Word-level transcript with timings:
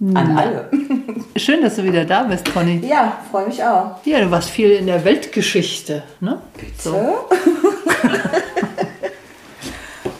an 0.00 0.36
alle. 0.36 0.70
Schön, 1.36 1.62
dass 1.62 1.76
du 1.76 1.84
wieder 1.84 2.04
da 2.04 2.22
bist, 2.24 2.52
Conny. 2.52 2.86
Ja, 2.86 3.18
freue 3.30 3.46
mich 3.46 3.62
auch. 3.62 3.96
Ja, 4.04 4.20
du 4.20 4.30
warst 4.30 4.50
viel 4.50 4.70
in 4.70 4.86
der 4.86 5.04
Weltgeschichte, 5.04 6.02
ne? 6.20 6.40
So. 6.78 7.28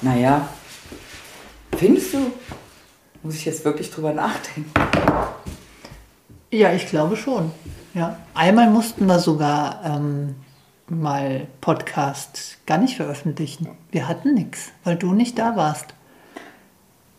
naja, 0.03 0.49
findest 1.77 2.15
du? 2.15 2.33
Muss 3.23 3.35
ich 3.35 3.45
jetzt 3.45 3.65
wirklich 3.65 3.91
drüber 3.91 4.13
nachdenken? 4.13 4.71
Ja, 6.51 6.73
ich 6.73 6.89
glaube 6.89 7.17
schon. 7.17 7.53
Ja. 7.95 8.17
Einmal 8.35 8.71
mussten 8.71 9.07
wir 9.07 9.19
sogar 9.19 9.83
ähm, 9.85 10.37
mal 10.89 11.47
Podcast 11.61 12.59
gar 12.67 12.79
nicht 12.79 12.97
veröffentlichen. 12.97 13.69
Wir 13.91 14.09
hatten 14.09 14.35
nichts, 14.35 14.71
weil 14.85 14.97
du 14.97 15.13
nicht 15.13 15.39
da 15.39 15.57
warst. 15.57 15.87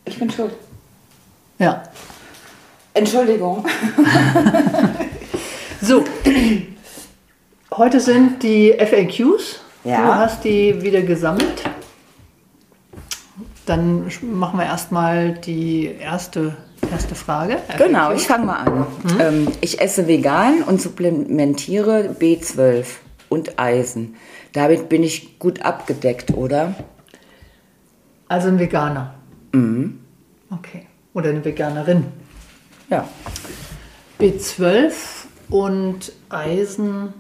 Ich 0.06 0.18
bin 0.18 0.30
schuld. 0.32 0.54
Ja. 1.60 1.84
Entschuldigung. 3.00 3.66
So, 5.82 6.04
heute 7.72 8.02
sind 8.02 8.44
die 8.44 8.74
FAQs. 8.78 9.62
Ja. 9.86 10.02
Du 10.02 10.16
hast 10.16 10.44
die 10.44 10.82
wieder 10.82 11.02
gesammelt. 11.04 11.64
Dann 13.66 14.12
machen 14.22 14.60
wir 14.60 14.66
erstmal 14.66 15.36
die 15.36 15.86
erste, 15.86 16.58
erste 16.92 17.16
Frage. 17.16 17.60
Genau, 17.78 18.10
FAQ. 18.10 18.18
ich 18.18 18.28
fange 18.28 18.46
mal 18.46 18.58
an. 18.58 18.88
Ähm, 19.22 19.48
ich 19.62 19.80
esse 19.80 20.06
vegan 20.06 20.64
und 20.64 20.82
supplementiere 20.82 22.14
B12 22.20 22.86
und 23.30 23.58
Eisen. 23.58 24.16
Damit 24.52 24.90
bin 24.90 25.02
ich 25.02 25.40
gut 25.40 25.62
abgedeckt, 25.62 26.32
oder? 26.32 26.76
Also 28.28 28.50
ein 28.50 28.60
Veganer. 28.60 29.14
Okay. 30.52 30.88
Oder 31.14 31.30
eine 31.30 31.46
Veganerin. 31.46 32.06
Ja. 32.90 33.08
B12 34.20 34.92
und 35.50 36.12
Eisen, 36.30 37.14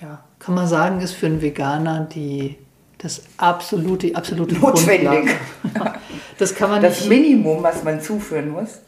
ja, 0.00 0.24
kann 0.38 0.54
man 0.54 0.66
sagen, 0.68 1.00
ist 1.00 1.12
für 1.14 1.26
einen 1.26 1.42
Veganer 1.42 2.00
die, 2.12 2.56
das 2.98 3.22
absolute, 3.36 4.08
die 4.08 4.16
absolute 4.16 4.54
Notwendig. 4.54 5.36
Grundlage. 5.62 5.98
Das 6.38 6.54
kann 6.54 6.70
man 6.70 6.80
Das 6.80 7.00
nicht. 7.00 7.08
Minimum, 7.08 7.64
was 7.64 7.82
man 7.82 8.00
zuführen 8.00 8.50
muss. 8.50 8.78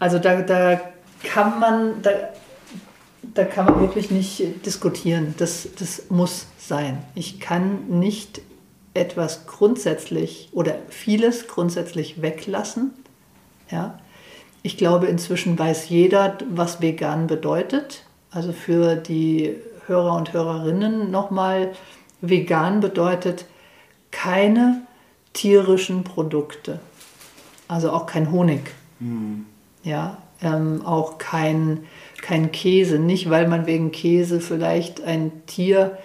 Also 0.00 0.18
da, 0.18 0.42
da 0.42 0.80
kann 1.22 1.60
man, 1.60 2.02
da, 2.02 2.10
da 3.22 3.44
kann 3.44 3.66
man 3.66 3.80
wirklich 3.80 4.10
nicht 4.10 4.66
diskutieren. 4.66 5.34
Das, 5.38 5.68
das 5.78 6.10
muss 6.10 6.46
sein. 6.58 6.98
Ich 7.14 7.38
kann 7.38 8.00
nicht 8.00 8.42
etwas 8.92 9.46
grundsätzlich 9.46 10.48
oder 10.52 10.74
vieles 10.88 11.46
grundsätzlich 11.46 12.22
weglassen. 12.22 12.90
Ja. 13.70 14.00
Ich 14.62 14.76
glaube, 14.76 15.06
inzwischen 15.06 15.58
weiß 15.58 15.88
jeder, 15.88 16.36
was 16.50 16.80
vegan 16.82 17.26
bedeutet. 17.26 18.04
Also 18.30 18.52
für 18.52 18.96
die 18.96 19.56
Hörer 19.86 20.14
und 20.16 20.32
Hörerinnen 20.32 21.10
nochmal, 21.10 21.72
vegan 22.20 22.80
bedeutet 22.80 23.46
keine 24.10 24.82
tierischen 25.32 26.04
Produkte. 26.04 26.80
Also 27.68 27.90
auch 27.92 28.06
kein 28.06 28.30
Honig. 28.30 28.60
Ja, 29.82 30.18
ähm, 30.42 30.84
auch 30.84 31.18
kein, 31.18 31.84
kein 32.20 32.52
Käse. 32.52 32.98
Nicht, 32.98 33.30
weil 33.30 33.48
man 33.48 33.66
wegen 33.66 33.92
Käse 33.92 34.40
vielleicht 34.40 35.02
ein 35.02 35.32
Tier 35.46 35.98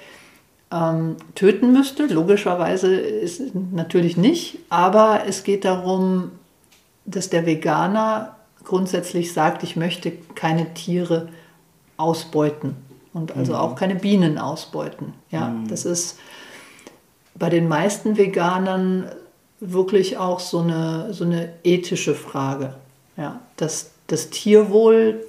ähm, 0.71 1.17
töten 1.35 1.73
müsste. 1.73 2.05
Logischerweise 2.05 2.95
ist 2.95 3.39
es 3.39 3.51
natürlich 3.53 4.15
nicht. 4.15 4.59
Aber 4.69 5.23
es 5.27 5.43
geht 5.43 5.65
darum, 5.65 6.31
dass 7.05 7.29
der 7.29 7.45
Veganer 7.45 8.34
grundsätzlich 8.65 9.33
sagt, 9.33 9.63
ich 9.63 9.75
möchte 9.75 10.11
keine 10.33 10.73
Tiere 10.73 11.29
ausbeuten 11.97 12.75
und 13.13 13.35
also 13.35 13.55
auch 13.55 13.75
keine 13.75 13.95
Bienen 13.95 14.37
ausbeuten. 14.37 15.13
Ja, 15.31 15.55
das 15.69 15.85
ist 15.85 16.19
bei 17.35 17.49
den 17.49 17.67
meisten 17.67 18.17
Veganern 18.17 19.09
wirklich 19.59 20.17
auch 20.17 20.39
so 20.39 20.59
eine, 20.59 21.13
so 21.13 21.23
eine 21.23 21.53
ethische 21.63 22.15
Frage. 22.15 22.75
Ja, 23.17 23.39
dass 23.55 23.91
das 24.07 24.29
Tierwohl 24.29 25.25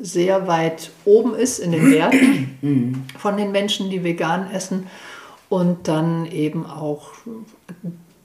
sehr 0.00 0.48
weit 0.48 0.90
oben 1.04 1.34
ist 1.34 1.58
in 1.58 1.72
den 1.72 1.92
Werten 1.92 3.06
von 3.18 3.36
den 3.36 3.52
Menschen, 3.52 3.90
die 3.90 4.02
vegan 4.02 4.50
essen 4.50 4.88
und 5.48 5.86
dann 5.86 6.26
eben 6.26 6.66
auch 6.66 7.10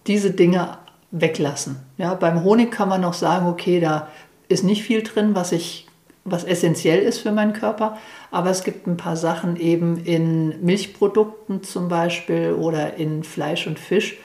diese 0.08 0.32
Dinge 0.32 0.78
weglassen. 1.12 1.78
Ja, 1.98 2.14
beim 2.16 2.44
Honig 2.44 2.72
kann 2.72 2.90
man 2.90 3.02
noch 3.02 3.14
sagen, 3.14 3.48
okay, 3.48 3.80
da 3.80 4.08
ist 4.48 4.64
nicht 4.64 4.84
viel 4.84 5.04
drin, 5.04 5.36
was 5.36 5.52
ich 5.52 5.88
was 6.30 6.44
essentiell 6.44 7.00
ist 7.00 7.20
für 7.20 7.32
meinen 7.32 7.54
Körper, 7.54 7.98
aber 8.32 8.50
es 8.50 8.64
gibt 8.64 8.86
ein 8.86 8.98
paar 8.98 9.16
Sachen 9.16 9.56
eben 9.56 10.04
in 10.04 10.64
Milchprodukten 10.64 11.64
zum 11.64 11.88
Beispiel 11.88 12.54
oder 12.54 12.96
in 12.96 13.24
Fleisch 13.24 13.66
und 13.66 13.80
Fisch, 13.80 14.18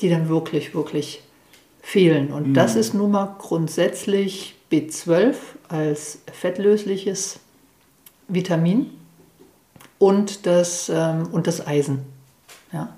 die 0.00 0.10
dann 0.10 0.28
wirklich, 0.28 0.74
wirklich 0.74 1.22
fehlen. 1.80 2.32
Und 2.32 2.54
das 2.54 2.76
ist 2.76 2.92
nun 2.92 3.12
mal 3.12 3.36
grundsätzlich 3.38 4.54
B12 4.70 5.34
als 5.68 6.18
fettlösliches 6.30 7.40
Vitamin 8.28 8.90
und 9.98 10.46
das, 10.46 10.90
ähm, 10.94 11.28
und 11.32 11.46
das 11.46 11.66
Eisen. 11.66 12.00
Ja. 12.72 12.94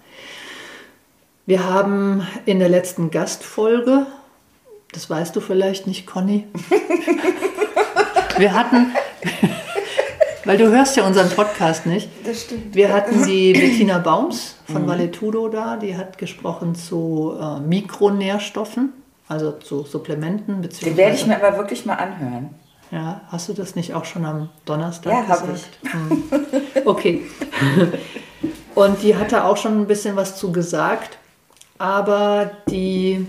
Wir 1.46 1.64
haben 1.64 2.26
in 2.44 2.58
der 2.58 2.68
letzten 2.68 3.10
Gastfolge, 3.10 4.06
das 4.92 5.08
weißt 5.10 5.34
du 5.36 5.40
vielleicht 5.40 5.86
nicht, 5.86 6.06
Conny, 6.06 6.46
wir 8.38 8.52
hatten, 8.54 8.92
weil 10.44 10.56
du 10.56 10.68
hörst 10.70 10.96
ja 10.96 11.06
unseren 11.06 11.28
Podcast 11.30 11.86
nicht, 11.86 12.08
Das 12.24 12.42
stimmt. 12.42 12.74
wir 12.74 12.92
hatten 12.92 13.24
die 13.26 13.52
Bettina 13.54 13.98
Baums 13.98 14.56
von 14.70 14.86
Valetudo 14.86 15.48
da, 15.48 15.76
die 15.76 15.96
hat 15.96 16.18
gesprochen 16.18 16.74
zu 16.74 17.34
äh, 17.40 17.60
Mikronährstoffen, 17.60 18.92
also 19.28 19.52
zu 19.52 19.84
Supplementen. 19.84 20.62
Den 20.62 20.96
werde 20.96 21.14
ich 21.16 21.26
mir 21.26 21.36
aber 21.42 21.56
wirklich 21.58 21.84
mal 21.84 21.94
anhören. 21.94 22.50
ja, 22.90 23.20
hast 23.28 23.48
du 23.48 23.52
das 23.52 23.74
nicht 23.76 23.94
auch 23.94 24.04
schon 24.04 24.24
am 24.24 24.48
Donnerstag 24.64 25.12
Ja, 25.12 25.20
gesagt? 25.22 25.68
Hm. 25.82 26.22
Okay. 26.86 27.22
Und 28.74 29.02
die 29.02 29.16
hatte 29.16 29.44
auch 29.44 29.56
schon 29.56 29.80
ein 29.82 29.86
bisschen 29.86 30.16
was 30.16 30.36
zu 30.38 30.52
gesagt, 30.52 31.18
aber 31.78 32.52
die 32.70 33.26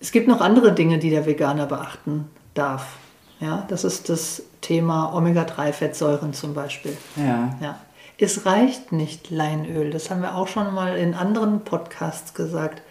es 0.00 0.12
gibt 0.12 0.26
noch 0.26 0.40
andere 0.40 0.72
Dinge, 0.72 0.98
die 0.98 1.10
der 1.10 1.26
Veganer 1.26 1.66
beachten 1.66 2.28
darf. 2.54 2.96
Ja, 3.38 3.64
das 3.68 3.84
ist 3.84 4.08
das 4.08 4.42
Thema 4.60 5.14
Omega-3-Fettsäuren 5.14 6.32
zum 6.32 6.54
Beispiel. 6.54 6.96
Ja. 7.16 7.56
Ja. 7.60 7.78
Es 8.18 8.44
reicht 8.44 8.92
nicht 8.92 9.30
Leinöl, 9.30 9.90
das 9.90 10.10
haben 10.10 10.20
wir 10.20 10.34
auch 10.34 10.48
schon 10.48 10.74
mal 10.74 10.96
in 10.98 11.14
anderen 11.14 11.60
Podcasts 11.60 12.34
gesagt. 12.34 12.82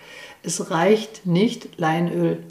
Es 0.41 0.71
reicht 0.71 1.27
nicht 1.27 1.77
Leinöl 1.77 2.43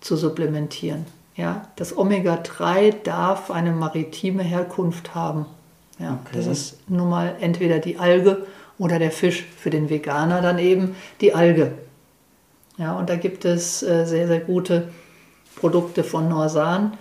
zu 0.00 0.16
supplementieren. 0.16 1.04
Ja, 1.36 1.68
das 1.76 1.96
Omega-3 1.96 3.02
darf 3.04 3.50
eine 3.50 3.72
maritime 3.72 4.42
Herkunft 4.42 5.14
haben. 5.14 5.46
Ja, 5.98 6.18
Okay. 6.24 6.36
Das 6.36 6.46
ist 6.46 6.78
nun 6.88 7.08
mal 7.10 7.36
entweder 7.40 7.78
die 7.78 7.98
Alge 7.98 8.46
oder 8.78 8.98
der 8.98 9.10
Fisch. 9.10 9.44
Für 9.56 9.70
den 9.70 9.90
Veganer 9.90 10.40
dann 10.42 10.58
eben 10.58 10.96
die 11.20 11.34
Alge. 11.34 11.72
Ja, 12.78 12.96
und 12.96 13.10
da 13.10 13.16
gibt 13.16 13.44
es 13.44 13.82
äh, 13.82 14.04
sehr, 14.06 14.26
sehr 14.26 14.40
gute 14.40 14.88
Produkte 15.56 16.04
von 16.04 16.28
Norsan, 16.28 16.96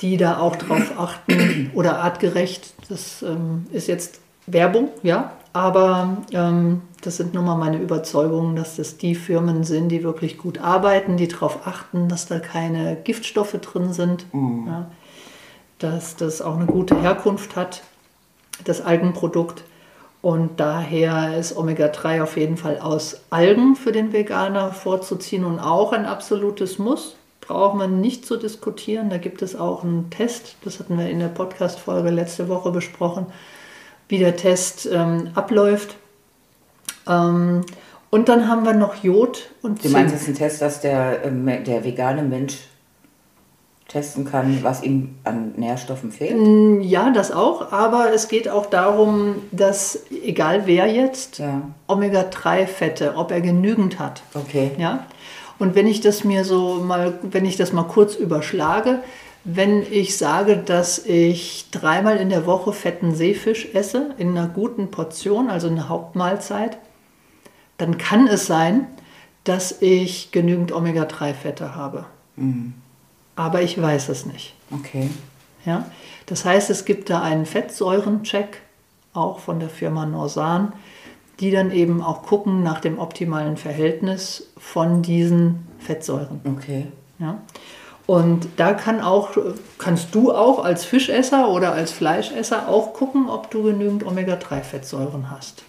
die 0.00 0.16
da 0.16 0.38
auch 0.38 0.56
drauf 0.56 0.92
achten 0.98 1.70
oder 1.74 1.98
artgerecht. 1.98 2.74
Das 2.88 3.22
ähm, 3.22 3.66
ist 3.72 3.88
jetzt 3.88 4.20
Werbung, 4.46 4.90
ja, 5.02 5.32
aber 5.52 6.18
ähm, 6.32 6.82
das 7.00 7.16
sind 7.16 7.32
nun 7.32 7.44
mal 7.44 7.56
meine 7.56 7.78
Überzeugungen, 7.78 8.56
dass 8.56 8.76
das 8.76 8.96
die 8.98 9.14
Firmen 9.14 9.64
sind, 9.64 9.88
die 9.88 10.02
wirklich 10.02 10.36
gut 10.36 10.58
arbeiten, 10.58 11.16
die 11.16 11.28
darauf 11.28 11.66
achten, 11.66 12.08
dass 12.08 12.26
da 12.26 12.40
keine 12.40 12.96
Giftstoffe 12.96 13.56
drin 13.60 13.92
sind, 13.92 14.26
mhm. 14.34 14.66
ja, 14.66 14.90
dass 15.78 16.16
das 16.16 16.42
auch 16.42 16.56
eine 16.56 16.66
gute 16.66 17.00
Herkunft 17.00 17.56
hat, 17.56 17.82
das 18.64 18.80
Algenprodukt. 18.80 19.64
Und 20.24 20.58
daher 20.58 21.36
ist 21.38 21.54
Omega-3 21.54 22.22
auf 22.22 22.38
jeden 22.38 22.56
Fall 22.56 22.78
aus 22.78 23.20
Algen 23.28 23.76
für 23.76 23.92
den 23.92 24.14
Veganer 24.14 24.72
vorzuziehen 24.72 25.44
und 25.44 25.58
auch 25.58 25.92
ein 25.92 26.06
absolutes 26.06 26.78
Muss. 26.78 27.16
Braucht 27.42 27.76
man 27.76 28.00
nicht 28.00 28.24
zu 28.24 28.38
diskutieren. 28.38 29.10
Da 29.10 29.18
gibt 29.18 29.42
es 29.42 29.54
auch 29.54 29.84
einen 29.84 30.08
Test, 30.08 30.56
das 30.64 30.78
hatten 30.78 30.96
wir 30.96 31.10
in 31.10 31.18
der 31.18 31.28
Podcast-Folge 31.28 32.08
letzte 32.08 32.48
Woche 32.48 32.70
besprochen, 32.70 33.26
wie 34.08 34.16
der 34.16 34.34
Test 34.34 34.88
ähm, 34.90 35.28
abläuft. 35.34 35.96
Ähm, 37.06 37.60
und 38.08 38.30
dann 38.30 38.48
haben 38.48 38.64
wir 38.64 38.72
noch 38.72 39.04
Jod 39.04 39.50
und 39.60 39.82
Zink. 39.82 39.92
Du 39.92 39.98
meinst, 39.98 40.14
das 40.14 40.22
ist 40.22 40.28
ein 40.28 40.36
Test, 40.36 40.62
dass 40.62 40.80
der, 40.80 41.22
ähm, 41.26 41.44
der 41.66 41.84
vegane 41.84 42.22
Mensch 42.22 42.60
testen 43.88 44.24
kann, 44.24 44.60
was 44.62 44.82
ihm 44.82 45.16
an 45.24 45.52
Nährstoffen 45.56 46.10
fehlt? 46.10 46.36
Mm, 46.36 46.80
ja, 46.80 47.10
das 47.10 47.30
auch, 47.30 47.70
aber 47.72 48.12
es 48.12 48.28
geht 48.28 48.48
auch 48.48 48.66
darum, 48.66 49.36
dass 49.52 50.04
egal 50.24 50.62
wer 50.66 50.86
jetzt, 50.86 51.38
ja. 51.38 51.62
Omega-3-Fette, 51.86 53.14
ob 53.16 53.30
er 53.30 53.40
genügend 53.40 53.98
hat. 53.98 54.22
Okay. 54.34 54.72
Ja? 54.78 55.06
Und 55.58 55.74
wenn 55.74 55.86
ich 55.86 56.00
das 56.00 56.24
mir 56.24 56.44
so 56.44 56.82
mal, 56.82 57.18
wenn 57.22 57.44
ich 57.44 57.56
das 57.56 57.72
mal 57.72 57.84
kurz 57.84 58.14
überschlage, 58.14 59.00
wenn 59.44 59.82
ich 59.82 60.16
sage, 60.16 60.56
dass 60.56 60.98
ich 61.04 61.66
dreimal 61.70 62.16
in 62.16 62.30
der 62.30 62.46
Woche 62.46 62.72
fetten 62.72 63.14
Seefisch 63.14 63.68
esse, 63.74 64.14
in 64.16 64.30
einer 64.30 64.48
guten 64.48 64.90
Portion, 64.90 65.50
also 65.50 65.68
eine 65.68 65.90
Hauptmahlzeit, 65.90 66.78
dann 67.76 67.98
kann 67.98 68.26
es 68.26 68.46
sein, 68.46 68.86
dass 69.44 69.82
ich 69.82 70.32
genügend 70.32 70.72
Omega-3-Fette 70.72 71.76
habe. 71.76 72.06
Mhm 72.36 72.72
aber 73.36 73.62
ich 73.62 73.80
weiß 73.80 74.08
es 74.08 74.26
nicht. 74.26 74.54
Okay. 74.70 75.10
Ja? 75.64 75.86
Das 76.26 76.44
heißt, 76.44 76.70
es 76.70 76.84
gibt 76.84 77.10
da 77.10 77.22
einen 77.22 77.46
Fettsäurencheck, 77.46 78.60
auch 79.12 79.38
von 79.38 79.60
der 79.60 79.68
Firma 79.68 80.06
Norsan, 80.06 80.72
die 81.40 81.50
dann 81.50 81.70
eben 81.70 82.02
auch 82.02 82.22
gucken 82.22 82.62
nach 82.62 82.80
dem 82.80 82.98
optimalen 82.98 83.56
Verhältnis 83.56 84.48
von 84.56 85.02
diesen 85.02 85.66
Fettsäuren. 85.78 86.40
Okay. 86.44 86.86
Ja? 87.18 87.38
Und 88.06 88.48
da 88.56 88.74
kann 88.74 89.00
auch, 89.00 89.30
kannst 89.78 90.14
du 90.14 90.32
auch 90.32 90.62
als 90.62 90.84
Fischesser 90.84 91.48
oder 91.48 91.72
als 91.72 91.90
Fleischesser 91.90 92.68
auch 92.68 92.92
gucken, 92.92 93.28
ob 93.30 93.50
du 93.50 93.62
genügend 93.62 94.06
Omega-3-Fettsäuren 94.06 95.30
hast. 95.30 95.62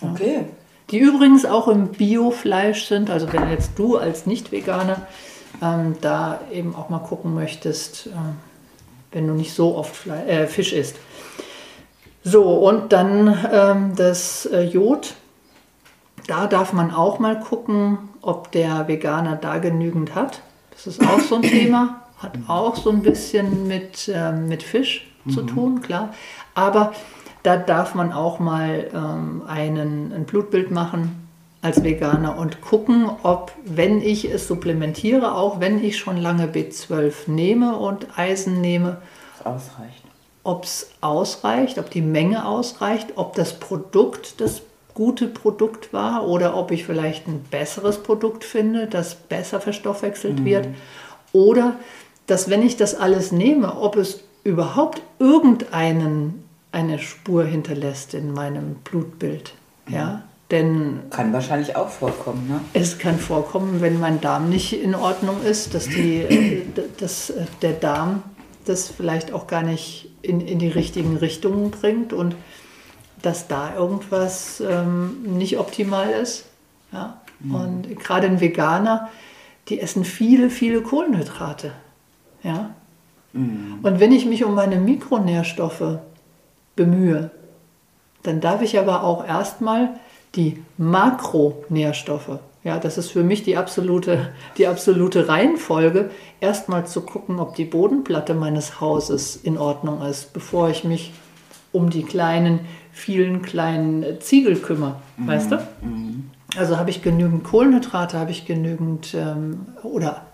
Ja? 0.00 0.10
Okay. 0.12 0.44
Die 0.90 0.98
übrigens 0.98 1.44
auch 1.44 1.68
im 1.68 1.88
Biofleisch 1.88 2.86
sind, 2.86 3.10
also 3.10 3.32
wenn 3.32 3.48
jetzt 3.48 3.72
du 3.76 3.96
als 3.96 4.26
Nicht-Veganer 4.26 5.06
ähm, 5.62 5.96
da 6.00 6.40
eben 6.52 6.74
auch 6.74 6.88
mal 6.88 6.98
gucken 6.98 7.34
möchtest, 7.34 8.06
äh, 8.06 8.10
wenn 9.12 9.26
du 9.26 9.34
nicht 9.34 9.52
so 9.52 9.76
oft 9.76 9.94
Fle 9.94 10.24
äh, 10.26 10.46
Fisch 10.46 10.72
isst. 10.72 10.96
So, 12.22 12.44
und 12.44 12.92
dann 12.92 13.38
ähm, 13.52 13.92
das 13.96 14.46
äh, 14.46 14.62
Jod. 14.62 15.14
Da 16.26 16.46
darf 16.46 16.72
man 16.72 16.92
auch 16.92 17.18
mal 17.18 17.40
gucken, 17.40 17.98
ob 18.20 18.52
der 18.52 18.86
Veganer 18.88 19.36
da 19.36 19.58
genügend 19.58 20.14
hat. 20.14 20.42
Das 20.70 20.86
ist 20.86 21.02
auch 21.02 21.20
so 21.20 21.36
ein 21.36 21.42
Thema. 21.42 22.02
Hat 22.18 22.38
auch 22.48 22.76
so 22.76 22.90
ein 22.90 23.02
bisschen 23.02 23.66
mit, 23.66 24.10
ähm, 24.14 24.46
mit 24.48 24.62
Fisch 24.62 25.10
mhm. 25.24 25.30
zu 25.30 25.42
tun, 25.42 25.80
klar. 25.80 26.12
Aber 26.54 26.92
da 27.42 27.56
darf 27.56 27.94
man 27.94 28.12
auch 28.12 28.38
mal 28.38 28.90
ähm, 28.94 29.42
einen, 29.46 30.12
ein 30.12 30.24
Blutbild 30.24 30.70
machen 30.70 31.29
als 31.62 31.84
Veganer 31.84 32.38
und 32.38 32.60
gucken, 32.60 33.10
ob, 33.22 33.52
wenn 33.64 34.00
ich 34.00 34.24
es 34.24 34.48
supplementiere, 34.48 35.34
auch 35.34 35.60
wenn 35.60 35.82
ich 35.84 35.98
schon 35.98 36.16
lange 36.16 36.46
B12 36.46 37.30
nehme 37.30 37.76
und 37.76 38.18
Eisen 38.18 38.60
nehme, 38.60 38.98
ausreicht. 39.44 40.04
Ob 40.42 40.64
es 40.64 40.90
ausreicht, 41.02 41.78
ob 41.78 41.90
die 41.90 42.00
Menge 42.00 42.46
ausreicht, 42.46 43.12
ob 43.16 43.34
das 43.34 43.58
Produkt 43.58 44.40
das 44.40 44.62
gute 44.94 45.26
Produkt 45.28 45.92
war 45.92 46.26
oder 46.26 46.56
ob 46.56 46.70
ich 46.70 46.84
vielleicht 46.84 47.26
ein 47.28 47.42
besseres 47.50 48.02
Produkt 48.02 48.44
finde, 48.44 48.86
das 48.86 49.14
besser 49.14 49.60
verstoffwechselt 49.60 50.40
mhm. 50.40 50.44
wird. 50.44 50.68
Oder 51.32 51.76
dass, 52.26 52.48
wenn 52.48 52.62
ich 52.62 52.76
das 52.76 52.94
alles 52.94 53.32
nehme, 53.32 53.76
ob 53.80 53.96
es 53.96 54.20
überhaupt 54.44 55.02
irgendeinen 55.18 56.44
eine 56.72 56.98
Spur 56.98 57.44
hinterlässt 57.44 58.14
in 58.14 58.32
meinem 58.32 58.76
Blutbild. 58.76 59.52
Mhm. 59.86 59.94
Ja? 59.94 60.22
Denn 60.50 61.00
kann 61.10 61.32
wahrscheinlich 61.32 61.76
auch 61.76 61.88
vorkommen. 61.90 62.48
Ne? 62.48 62.60
Es 62.72 62.98
kann 62.98 63.18
vorkommen, 63.18 63.80
wenn 63.80 64.00
mein 64.00 64.20
Darm 64.20 64.48
nicht 64.48 64.72
in 64.72 64.96
Ordnung 64.96 65.42
ist, 65.44 65.74
dass, 65.74 65.84
die, 65.84 66.16
äh, 66.16 66.62
dass 66.98 67.30
äh, 67.30 67.46
der 67.62 67.72
Darm 67.72 68.22
das 68.64 68.88
vielleicht 68.88 69.32
auch 69.32 69.46
gar 69.46 69.62
nicht 69.62 70.10
in, 70.22 70.40
in 70.40 70.58
die 70.58 70.68
richtigen 70.68 71.16
Richtungen 71.16 71.70
bringt 71.70 72.12
und 72.12 72.34
dass 73.22 73.48
da 73.48 73.74
irgendwas 73.74 74.60
ähm, 74.60 75.22
nicht 75.24 75.58
optimal 75.58 76.10
ist. 76.10 76.46
Ja? 76.92 77.20
Mhm. 77.40 77.54
Und 77.54 78.00
gerade 78.00 78.26
ein 78.26 78.40
Veganer, 78.40 79.08
die 79.68 79.80
essen 79.80 80.04
viele, 80.04 80.50
viele 80.50 80.82
Kohlenhydrate. 80.82 81.72
Ja? 82.42 82.70
Mhm. 83.32 83.78
Und 83.82 84.00
wenn 84.00 84.12
ich 84.12 84.26
mich 84.26 84.44
um 84.44 84.54
meine 84.54 84.76
Mikronährstoffe 84.76 85.98
bemühe, 86.76 87.30
dann 88.22 88.40
darf 88.40 88.62
ich 88.62 88.78
aber 88.78 89.04
auch 89.04 89.26
erstmal 89.26 89.90
die 90.34 90.62
Makronährstoffe. 90.78 92.38
Ja, 92.62 92.78
das 92.78 92.98
ist 92.98 93.10
für 93.10 93.22
mich 93.22 93.42
die 93.42 93.56
absolute, 93.56 94.32
die 94.58 94.66
absolute 94.66 95.28
Reihenfolge, 95.28 96.10
erstmal 96.40 96.86
zu 96.86 97.00
gucken, 97.00 97.40
ob 97.40 97.54
die 97.54 97.64
Bodenplatte 97.64 98.34
meines 98.34 98.80
Hauses 98.80 99.36
in 99.36 99.56
Ordnung 99.56 100.02
ist, 100.02 100.32
bevor 100.34 100.68
ich 100.68 100.84
mich 100.84 101.12
um 101.72 101.88
die 101.88 102.02
kleinen, 102.02 102.60
vielen 102.92 103.42
kleinen 103.42 104.20
Ziegel 104.20 104.56
kümmere. 104.56 104.96
Mhm. 105.16 105.26
Weißt 105.26 105.52
du? 105.52 105.56
Mhm. 105.82 106.30
Also 106.56 106.76
habe 106.76 106.90
ich 106.90 107.02
genügend 107.02 107.44
Kohlenhydrate, 107.44 108.18
habe 108.18 108.32
ich 108.32 108.44
genügend, 108.44 109.14
ähm, 109.14 109.66
oder 109.82 110.26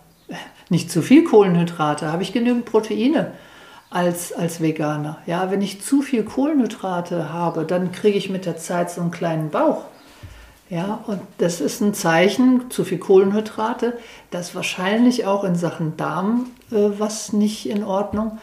nicht 0.69 0.91
zu 0.91 1.03
viel 1.03 1.25
Kohlenhydrate, 1.25 2.11
habe 2.11 2.23
ich 2.23 2.33
genügend 2.33 2.65
Proteine 2.65 3.33
als, 3.91 4.33
als 4.33 4.61
Veganer. 4.61 5.19
Ja, 5.27 5.51
wenn 5.51 5.63
ich 5.63 5.83
zu 5.83 6.03
viel 6.03 6.25
Kohlenhydrate 6.25 7.33
habe, 7.33 7.65
dann 7.65 7.93
kriege 7.93 8.19
ich 8.19 8.31
mit 8.31 8.47
der 8.47 8.57
Zeit 8.57 8.91
so 8.91 9.01
einen 9.01 9.11
kleinen 9.11 9.51
Bauch. 9.51 9.85
Ja, 10.69 11.05
und 11.07 11.21
das 11.39 11.61
ist 11.61 11.81
ein 11.81 11.95
Zeichen, 11.95 12.71
zu 12.71 12.85
viel 12.85 12.99
Kohlenhydrate, 12.99 13.97
dass 14.33 14.57
wahrscheinlich 14.57 15.25
auch 15.25 15.45
in 15.45 15.55
Sachen 15.55 15.97
Darm 15.97 16.47
äh, 16.73 16.91
was 16.99 17.33
nicht 17.33 17.69
in 17.69 17.85
Ordnung. 17.85 18.39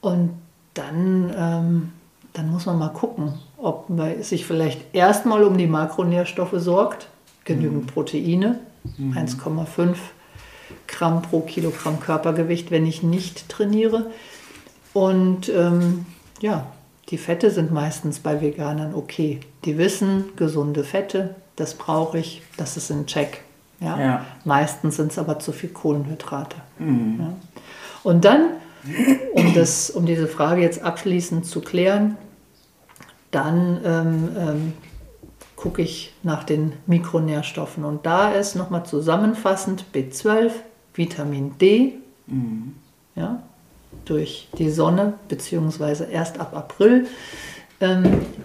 Und 0.00 0.30
dann, 0.74 1.32
ähm, 1.36 1.92
dann 2.32 2.50
muss 2.50 2.66
man 2.66 2.78
mal 2.78 2.88
gucken, 2.88 3.34
ob 3.56 3.88
man 3.90 4.22
sich 4.22 4.44
vielleicht 4.44 4.92
erstmal 4.92 5.44
um 5.44 5.56
die 5.56 5.66
Makronährstoffe 5.68 6.54
sorgt, 6.54 7.08
genügend 7.44 7.84
mhm. 7.84 7.86
Proteine, 7.86 8.58
mhm. 8.96 9.16
1,5 9.16 9.96
Gramm 10.88 11.22
pro 11.22 11.40
Kilogramm 11.40 12.00
Körpergewicht, 12.00 12.70
wenn 12.70 12.86
ich 12.86 13.02
nicht 13.02 13.48
trainiere. 13.48 14.10
Und 14.98 15.48
ähm, 15.48 16.06
ja, 16.40 16.66
die 17.10 17.18
Fette 17.18 17.52
sind 17.52 17.70
meistens 17.70 18.18
bei 18.18 18.40
Veganern 18.40 18.96
okay. 18.96 19.38
Die 19.64 19.78
wissen, 19.78 20.24
gesunde 20.34 20.82
Fette, 20.82 21.36
das 21.54 21.74
brauche 21.74 22.18
ich, 22.18 22.42
das 22.56 22.76
ist 22.76 22.90
ein 22.90 23.06
Check. 23.06 23.44
Ja? 23.78 24.00
ja. 24.00 24.24
Meistens 24.44 24.96
sind 24.96 25.12
es 25.12 25.18
aber 25.18 25.38
zu 25.38 25.52
viel 25.52 25.70
Kohlenhydrate. 25.70 26.56
Mhm. 26.80 27.16
Ja? 27.20 27.32
Und 28.02 28.24
dann, 28.24 28.50
um, 29.34 29.54
das, 29.54 29.88
um 29.88 30.04
diese 30.04 30.26
Frage 30.26 30.62
jetzt 30.62 30.82
abschließend 30.82 31.46
zu 31.46 31.60
klären, 31.60 32.16
dann 33.30 33.80
ähm, 33.84 34.28
ähm, 34.36 34.72
gucke 35.54 35.80
ich 35.80 36.12
nach 36.24 36.42
den 36.42 36.72
Mikronährstoffen. 36.86 37.84
Und 37.84 38.04
da 38.04 38.32
ist 38.32 38.56
nochmal 38.56 38.84
zusammenfassend 38.84 39.84
B12, 39.94 40.50
Vitamin 40.92 41.56
D, 41.58 41.98
mhm. 42.26 42.74
ja, 43.14 43.44
durch 44.04 44.48
die 44.58 44.70
Sonne, 44.70 45.14
beziehungsweise 45.28 46.04
erst 46.04 46.40
ab 46.40 46.54
April 46.54 47.06
ähm, 47.80 48.04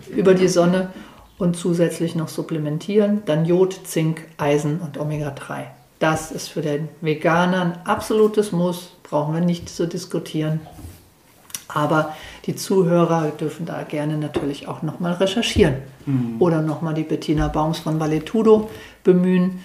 über 0.09 0.33
die 0.33 0.47
Sonne 0.47 0.89
und 1.37 1.55
zusätzlich 1.55 2.15
noch 2.15 2.29
supplementieren. 2.29 3.23
Dann 3.25 3.45
Jod, 3.45 3.79
Zink, 3.85 4.25
Eisen 4.37 4.79
und 4.79 4.97
Omega-3. 4.97 5.65
Das 5.99 6.31
ist 6.31 6.49
für 6.49 6.61
den 6.61 6.89
Veganer 7.01 7.61
ein 7.61 7.85
absolutes 7.85 8.51
Muss, 8.51 8.91
brauchen 9.03 9.33
wir 9.33 9.41
nicht 9.41 9.69
zu 9.69 9.87
diskutieren. 9.87 10.61
Aber 11.67 12.13
die 12.45 12.55
Zuhörer 12.55 13.31
dürfen 13.31 13.65
da 13.65 13.83
gerne 13.83 14.17
natürlich 14.17 14.67
auch 14.67 14.81
nochmal 14.81 15.13
recherchieren 15.13 15.75
mhm. 16.05 16.35
oder 16.39 16.61
nochmal 16.61 16.93
die 16.93 17.03
Bettina 17.03 17.47
Baums 17.47 17.79
von 17.79 17.99
Valetudo 17.99 18.69
bemühen 19.03 19.63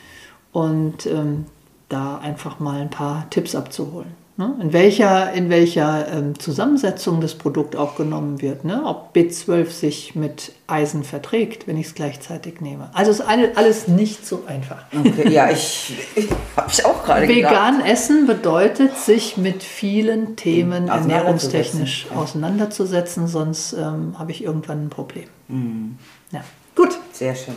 und 0.53 1.07
ähm, 1.07 1.47
da 1.89 2.19
einfach 2.19 2.61
mal 2.61 2.81
ein 2.81 2.91
paar 2.91 3.29
Tipps 3.31 3.55
abzuholen. 3.55 4.15
Ne? 4.39 4.55
In 4.63 4.73
welcher, 4.73 5.33
in 5.33 5.51
welcher 5.51 6.07
ähm, 6.13 6.39
Zusammensetzung 6.39 7.21
das 7.21 7.35
Produkt 7.35 7.75
auch 7.75 7.97
genommen 7.97 8.41
wird. 8.41 8.65
Ne? 8.65 8.85
Ob 8.85 9.13
B12 9.13 9.71
sich 9.71 10.15
mit 10.15 10.53
Eisen 10.69 11.03
verträgt, 11.03 11.67
wenn 11.67 11.77
ich 11.77 11.89
es 11.89 11.95
gleichzeitig 11.97 12.61
nehme. 12.61 12.89
Also 12.93 13.11
ist 13.11 13.21
alles 13.21 13.89
nicht 13.89 14.25
so 14.25 14.45
einfach. 14.47 14.85
Okay, 14.97 15.29
ja, 15.31 15.51
ich, 15.51 15.93
ich 16.15 16.29
habe 16.57 16.71
ich 16.71 16.85
auch 16.87 17.03
gerade 17.03 17.27
Vegan 17.27 17.79
gedacht. 17.79 17.91
essen 17.91 18.29
bedeutet, 18.29 18.97
sich 18.97 19.37
mit 19.37 19.65
vielen 19.65 20.37
Themen 20.37 20.87
ernährungstechnisch 20.87 22.07
ja. 22.09 22.17
auseinanderzusetzen, 22.17 23.27
sonst 23.27 23.73
ähm, 23.73 24.21
habe 24.21 24.31
ich 24.31 24.45
irgendwann 24.45 24.85
ein 24.85 24.89
Problem. 24.89 25.27
Mhm. 25.49 25.99
Ja, 26.31 26.45
gut. 26.77 26.97
Sehr 27.11 27.35
schön. 27.35 27.57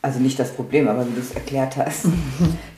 Also 0.00 0.20
nicht 0.20 0.38
das 0.38 0.52
Problem, 0.52 0.88
aber 0.88 1.06
wie 1.06 1.12
du 1.12 1.20
es 1.20 1.32
erklärt 1.32 1.76
hast. 1.76 2.06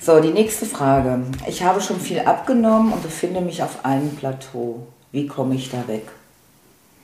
So, 0.02 0.18
die 0.18 0.30
nächste 0.30 0.64
Frage. 0.64 1.24
Ich 1.46 1.62
habe 1.62 1.82
schon 1.82 2.00
viel 2.00 2.20
abgenommen 2.20 2.94
und 2.94 3.02
befinde 3.02 3.42
mich 3.42 3.62
auf 3.62 3.84
einem 3.84 4.16
Plateau. 4.16 4.86
Wie 5.12 5.26
komme 5.26 5.54
ich 5.54 5.70
da 5.70 5.86
weg? 5.88 6.08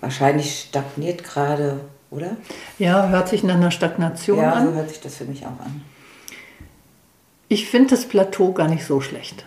Wahrscheinlich 0.00 0.61
stagniert 0.68 1.23
gerade, 1.23 1.80
oder? 2.11 2.38
Ja, 2.78 3.08
hört 3.08 3.28
sich 3.28 3.42
nach 3.42 3.56
einer 3.56 3.70
Stagnation 3.70 4.38
ja, 4.38 4.52
an. 4.52 4.64
Ja, 4.64 4.70
so 4.70 4.76
hört 4.76 4.88
sich 4.88 5.00
das 5.00 5.16
für 5.16 5.26
mich 5.26 5.44
auch 5.44 5.61
an. 5.61 5.82
Ich 7.49 7.68
finde 7.68 7.90
das 7.90 8.06
Plateau 8.06 8.54
gar 8.54 8.68
nicht 8.68 8.87
so 8.87 9.02
schlecht. 9.02 9.44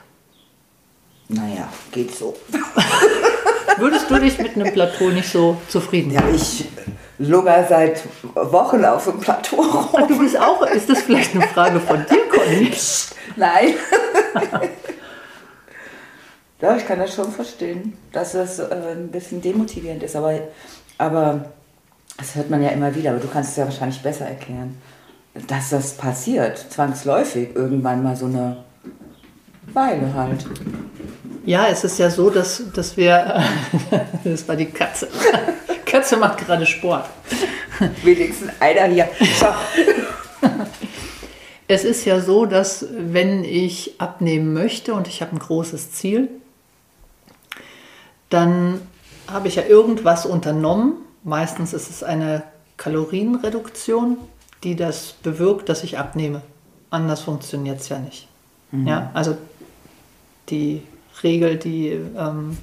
Naja, 1.27 1.69
geht 1.91 2.15
so. 2.15 2.35
Würdest 3.77 4.11
du 4.11 4.19
dich 4.19 4.37
mit 4.37 4.55
einem 4.55 4.71
Plateau 4.71 5.09
nicht 5.09 5.29
so 5.29 5.57
zufrieden 5.69 6.11
sein? 6.11 6.23
Ja, 6.29 6.35
ich 6.35 6.65
lungere 7.19 7.65
seit 7.67 8.01
Wochen 8.33 8.83
auf 8.85 9.05
dem 9.05 9.19
Plateau 9.19 9.61
rum. 9.61 10.07
Du 10.07 10.17
bist 10.17 10.39
auch, 10.39 10.65
ist 10.65 10.89
das 10.89 11.01
vielleicht 11.01 11.35
eine 11.35 11.45
Frage 11.47 11.79
von 11.79 12.05
dir, 12.05 12.27
Conny? 12.29 12.71
Nein. 13.35 13.73
ja, 16.61 16.75
ich 16.75 16.87
kann 16.87 16.99
das 16.99 17.13
schon 17.13 17.31
verstehen, 17.31 17.97
dass 18.11 18.33
es 18.33 18.59
äh, 18.59 18.73
ein 18.73 19.09
bisschen 19.09 19.41
demotivierend 19.41 20.01
ist, 20.01 20.15
aber, 20.15 20.39
aber 20.97 21.45
das 22.17 22.35
hört 22.35 22.49
man 22.49 22.63
ja 22.63 22.69
immer 22.69 22.95
wieder, 22.95 23.11
aber 23.11 23.19
du 23.19 23.27
kannst 23.27 23.51
es 23.51 23.57
ja 23.57 23.65
wahrscheinlich 23.65 24.01
besser 24.01 24.25
erklären, 24.25 24.77
dass 25.47 25.69
das 25.69 25.93
passiert, 25.93 26.57
zwangsläufig, 26.57 27.55
irgendwann 27.55 28.01
mal 28.01 28.15
so 28.15 28.25
eine 28.25 28.57
Weile 29.73 30.13
halt. 30.13 30.45
Ja, 31.45 31.67
es 31.67 31.83
ist 31.83 31.99
ja 31.99 32.09
so, 32.09 32.29
dass, 32.29 32.61
dass 32.73 32.97
wir. 32.97 33.41
das 34.23 34.47
war 34.47 34.55
die 34.55 34.65
Katze. 34.65 35.07
Katze 35.89 36.17
macht 36.17 36.39
gerade 36.45 36.65
Sport. 36.65 37.05
Wenigstens 38.03 38.51
einer 38.59 38.85
hier. 38.85 39.09
es 41.67 41.83
ist 41.83 42.05
ja 42.05 42.19
so, 42.21 42.45
dass 42.45 42.85
wenn 42.91 43.43
ich 43.43 43.99
abnehmen 43.99 44.53
möchte 44.53 44.93
und 44.93 45.07
ich 45.07 45.21
habe 45.21 45.35
ein 45.35 45.39
großes 45.39 45.91
Ziel, 45.91 46.29
dann 48.29 48.81
habe 49.27 49.47
ich 49.47 49.55
ja 49.55 49.63
irgendwas 49.63 50.25
unternommen. 50.25 50.93
Meistens 51.23 51.73
ist 51.73 51.89
es 51.89 52.03
eine 52.03 52.43
Kalorienreduktion, 52.77 54.17
die 54.63 54.75
das 54.75 55.13
bewirkt, 55.23 55.69
dass 55.69 55.83
ich 55.83 55.97
abnehme. 55.97 56.41
Anders 56.89 57.21
funktioniert 57.21 57.79
es 57.79 57.89
ja 57.89 57.99
nicht. 57.99 58.27
Mhm. 58.71 58.87
Ja, 58.87 59.11
also 59.13 59.37
die 60.49 60.81
Regel, 61.23 61.57
die, 61.57 61.89
ähm, 61.89 62.57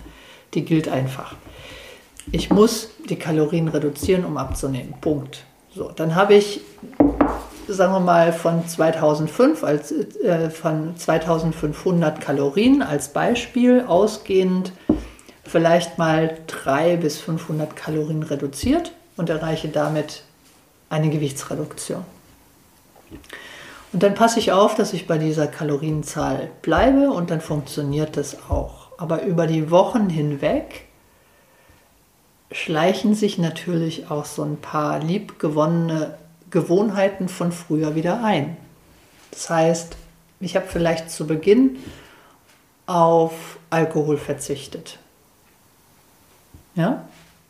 die 0.54 0.64
gilt 0.64 0.88
einfach. 0.88 1.36
Ich 2.32 2.50
muss 2.50 2.90
die 3.08 3.16
Kalorien 3.16 3.68
reduzieren, 3.68 4.24
um 4.24 4.36
abzunehmen. 4.36 4.94
Punkt. 5.00 5.44
So, 5.74 5.90
dann 5.90 6.14
habe 6.14 6.34
ich, 6.34 6.60
sagen 7.68 7.92
wir 7.92 8.00
mal, 8.00 8.32
von 8.32 8.66
2005 8.66 9.62
als 9.62 9.92
äh, 9.92 10.50
von 10.50 10.96
2500 10.96 12.20
Kalorien 12.20 12.82
als 12.82 13.12
Beispiel 13.12 13.84
ausgehend 13.86 14.72
vielleicht 15.44 15.98
mal 15.98 16.38
300 16.46 17.00
bis 17.00 17.18
500 17.18 17.76
Kalorien 17.76 18.22
reduziert 18.22 18.92
und 19.16 19.30
erreiche 19.30 19.68
damit 19.68 20.22
eine 20.90 21.10
Gewichtsreduktion. 21.10 22.04
Und 23.92 24.02
dann 24.02 24.14
passe 24.14 24.38
ich 24.40 24.52
auf, 24.52 24.74
dass 24.74 24.92
ich 24.92 25.06
bei 25.06 25.18
dieser 25.18 25.46
Kalorienzahl 25.46 26.50
bleibe 26.62 27.10
und 27.10 27.30
dann 27.30 27.40
funktioniert 27.40 28.16
das 28.16 28.50
auch. 28.50 28.88
Aber 28.98 29.22
über 29.22 29.46
die 29.46 29.70
Wochen 29.70 30.08
hinweg 30.08 30.85
schleichen 32.50 33.14
sich 33.14 33.38
natürlich 33.38 34.10
auch 34.10 34.24
so 34.24 34.42
ein 34.42 34.56
paar 34.60 35.00
liebgewonnene 35.00 36.16
Gewohnheiten 36.50 37.28
von 37.28 37.52
früher 37.52 37.94
wieder 37.94 38.22
ein. 38.22 38.56
Das 39.30 39.50
heißt, 39.50 39.96
ich 40.40 40.56
habe 40.56 40.66
vielleicht 40.68 41.10
zu 41.10 41.26
Beginn 41.26 41.78
auf 42.86 43.58
Alkohol 43.70 44.16
verzichtet. 44.16 44.98
Ja? 46.74 47.04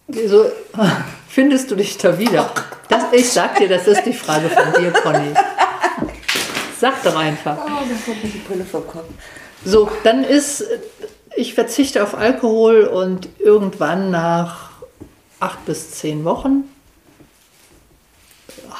So, 0.08 0.46
findest 1.28 1.70
du 1.70 1.76
dich 1.76 1.98
da 1.98 2.18
wieder? 2.18 2.50
Das, 2.88 3.12
ich 3.12 3.30
sag 3.30 3.56
dir, 3.56 3.68
das 3.68 3.86
ist 3.86 4.04
die 4.04 4.12
Frage 4.12 4.48
von 4.48 4.72
dir, 4.80 4.92
Conny. 4.92 5.34
Sag 6.78 7.02
doch 7.02 7.16
einfach. 7.16 7.56
Oh, 7.58 7.84
das 7.88 8.06
hat 8.06 8.22
mir 8.22 8.30
die 8.30 8.38
Brille 8.38 8.64
vom 8.64 8.86
Kopf. 8.86 9.06
So, 9.64 9.90
dann 10.04 10.24
ist, 10.24 10.64
ich 11.34 11.54
verzichte 11.54 12.02
auf 12.02 12.14
Alkohol 12.14 12.84
und 12.84 13.28
irgendwann 13.38 14.10
nach 14.10 14.65
acht 15.40 15.64
bis 15.66 15.92
zehn 15.92 16.24
Wochen 16.24 16.64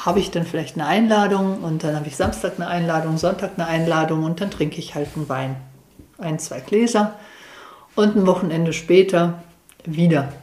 habe 0.05 0.19
ich 0.19 0.31
dann 0.31 0.45
vielleicht 0.45 0.75
eine 0.75 0.85
Einladung 0.85 1.63
und 1.63 1.83
dann 1.83 1.95
habe 1.95 2.07
ich 2.07 2.15
Samstag 2.15 2.53
eine 2.55 2.67
Einladung, 2.67 3.17
Sonntag 3.17 3.51
eine 3.55 3.67
Einladung 3.67 4.23
und 4.23 4.39
dann 4.41 4.51
trinke 4.51 4.77
ich 4.77 4.95
halt 4.95 5.09
einen 5.15 5.27
Wein. 5.29 5.55
Ein, 6.17 6.39
zwei 6.39 6.61
Gläser 6.61 7.15
und 7.95 8.15
ein 8.15 8.25
Wochenende 8.25 8.73
später 8.73 9.43
wieder. 9.85 10.33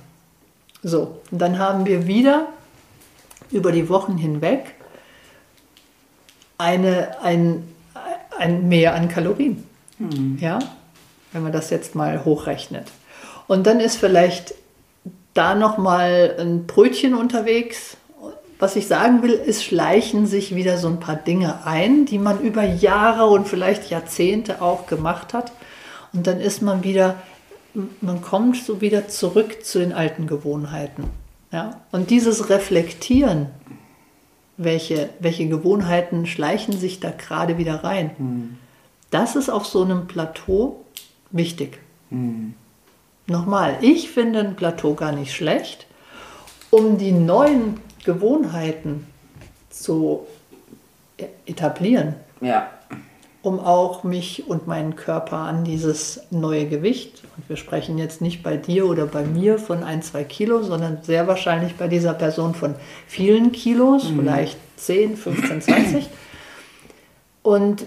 So, 0.83 1.21
und 1.31 1.39
dann 1.39 1.59
haben 1.59 1.87
wir 1.87 2.07
wieder 2.07 2.49
über 3.51 3.73
die 3.73 3.89
Wochen 3.89 4.17
hinweg 4.17 4.75
eine, 6.59 7.23
ein, 7.23 7.67
ein 8.39 8.69
Mehr 8.69 8.95
an 8.95 9.09
Kalorien. 9.09 9.67
Mhm. 9.99 10.39
Ja, 10.41 10.59
wenn 11.33 11.43
man 11.43 11.53
das 11.53 11.71
jetzt 11.71 11.95
mal 11.95 12.25
hochrechnet. 12.25 12.91
Und 13.47 13.67
dann 13.67 13.81
ist 13.81 13.97
vielleicht 13.97 14.55
da 15.35 15.55
nochmal 15.55 16.37
ein 16.39 16.67
Brötchen 16.67 17.15
unterwegs. 17.15 17.97
Was 18.59 18.77
ich 18.77 18.87
sagen 18.87 19.23
will, 19.23 19.39
es 19.47 19.63
schleichen 19.63 20.27
sich 20.27 20.55
wieder 20.55 20.79
so 20.79 20.89
ein 20.89 21.01
paar 21.01 21.17
Dinge 21.17 21.67
ein, 21.67 22.07
die 22.07 22.19
man 22.19 22.41
über 22.41 22.63
Jahre 22.63 23.27
und 23.27 23.47
vielleicht 23.49 23.91
Jahrzehnte 23.91 24.63
auch 24.63 24.87
gemacht 24.87 25.35
hat. 25.35 25.53
Und 26.13 26.27
dann 26.27 26.41
ist 26.41 26.63
man 26.63 26.85
wieder, 26.85 27.17
man 28.01 28.23
kommt 28.23 28.57
so 28.57 28.81
wieder 28.81 29.09
zurück 29.09 29.65
zu 29.65 29.81
den 29.81 29.93
alten 29.93 30.27
Gewohnheiten. 30.27 31.11
Ja? 31.51 31.81
Und 31.91 32.11
dieses 32.11 32.49
Reflektieren 32.49 33.49
welche, 34.57 35.11
welche 35.21 35.49
Gewohnheiten 35.49 36.27
schleichen 36.27 36.77
sich 36.77 37.01
da 37.01 37.11
gerade 37.11 37.59
wieder 37.59 37.83
rein. 37.83 38.11
Mhm. 38.19 38.57
Das 39.11 39.37
ist 39.37 39.51
auf 39.51 39.67
so 39.67 39.83
einem 39.83 40.07
Plateau 40.07 40.85
wichtig. 41.31 41.81
Mhm. 42.11 42.55
Nochmal, 43.27 43.79
ich 43.81 44.11
finde 44.11 44.41
ein 44.41 44.57
Plateau 44.57 44.95
gar 44.95 45.13
nicht 45.13 45.35
schlecht, 45.35 45.87
um 46.71 46.99
die 46.99 47.13
neuen 47.13 47.81
Gewohnheiten 48.05 49.07
zu 49.71 50.27
etablieren. 51.47 52.15
Ja 52.41 52.71
um 53.45 53.61
auch 53.61 54.05
mich 54.05 54.49
und 54.49 54.67
meinen 54.67 54.97
Körper 54.97 55.37
an 55.37 55.65
dieses 55.65 56.23
neue 56.31 56.67
Gewicht, 56.67 57.23
und 57.37 57.47
wir 57.47 57.57
sprechen 57.57 57.99
jetzt 57.99 58.23
nicht 58.23 58.43
bei 58.43 58.57
dir 58.57 58.87
oder 58.87 59.05
bei 59.05 59.23
mir 59.23 59.59
von 59.59 59.85
ein, 59.85 60.01
zwei 60.01 60.25
Kilo, 60.25 60.63
sondern 60.63 60.99
sehr 61.03 61.27
wahrscheinlich 61.29 61.75
bei 61.77 61.87
dieser 61.87 62.15
Person 62.15 62.55
von 62.55 62.75
vielen 63.07 63.53
Kilos, 63.53 64.09
mhm. 64.09 64.21
vielleicht 64.21 64.57
10, 64.79 65.19
15, 65.19 65.61
20. 65.61 66.07
Und 67.43 67.85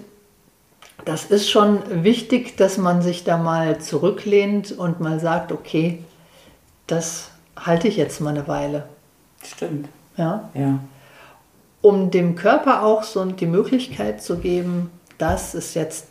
das 1.06 1.26
ist 1.26 1.50
schon 1.50 2.04
wichtig, 2.04 2.58
dass 2.58 2.78
man 2.78 3.02
sich 3.02 3.24
da 3.24 3.38
mal 3.38 3.80
zurücklehnt 3.80 4.72
und 4.72 5.00
mal 5.00 5.20
sagt, 5.20 5.52
okay, 5.52 6.04
das 6.86 7.32
halte 7.58 7.88
ich 7.88 7.98
jetzt 7.98 8.20
mal 8.22 8.32
eine 8.32 8.48
Weile. 8.48 8.84
Stimmt. 9.44 9.90
Ja. 10.18 10.50
ja. 10.54 10.80
Um 11.82 12.12
dem 12.12 12.36
Körper 12.36 12.84
auch 12.84 13.04
so 13.04 13.24
die 13.26 13.46
Möglichkeit 13.46 14.22
zu 14.22 14.38
geben, 14.38 14.90
das 15.18 15.56
ist 15.56 15.76
jetzt 15.76 16.08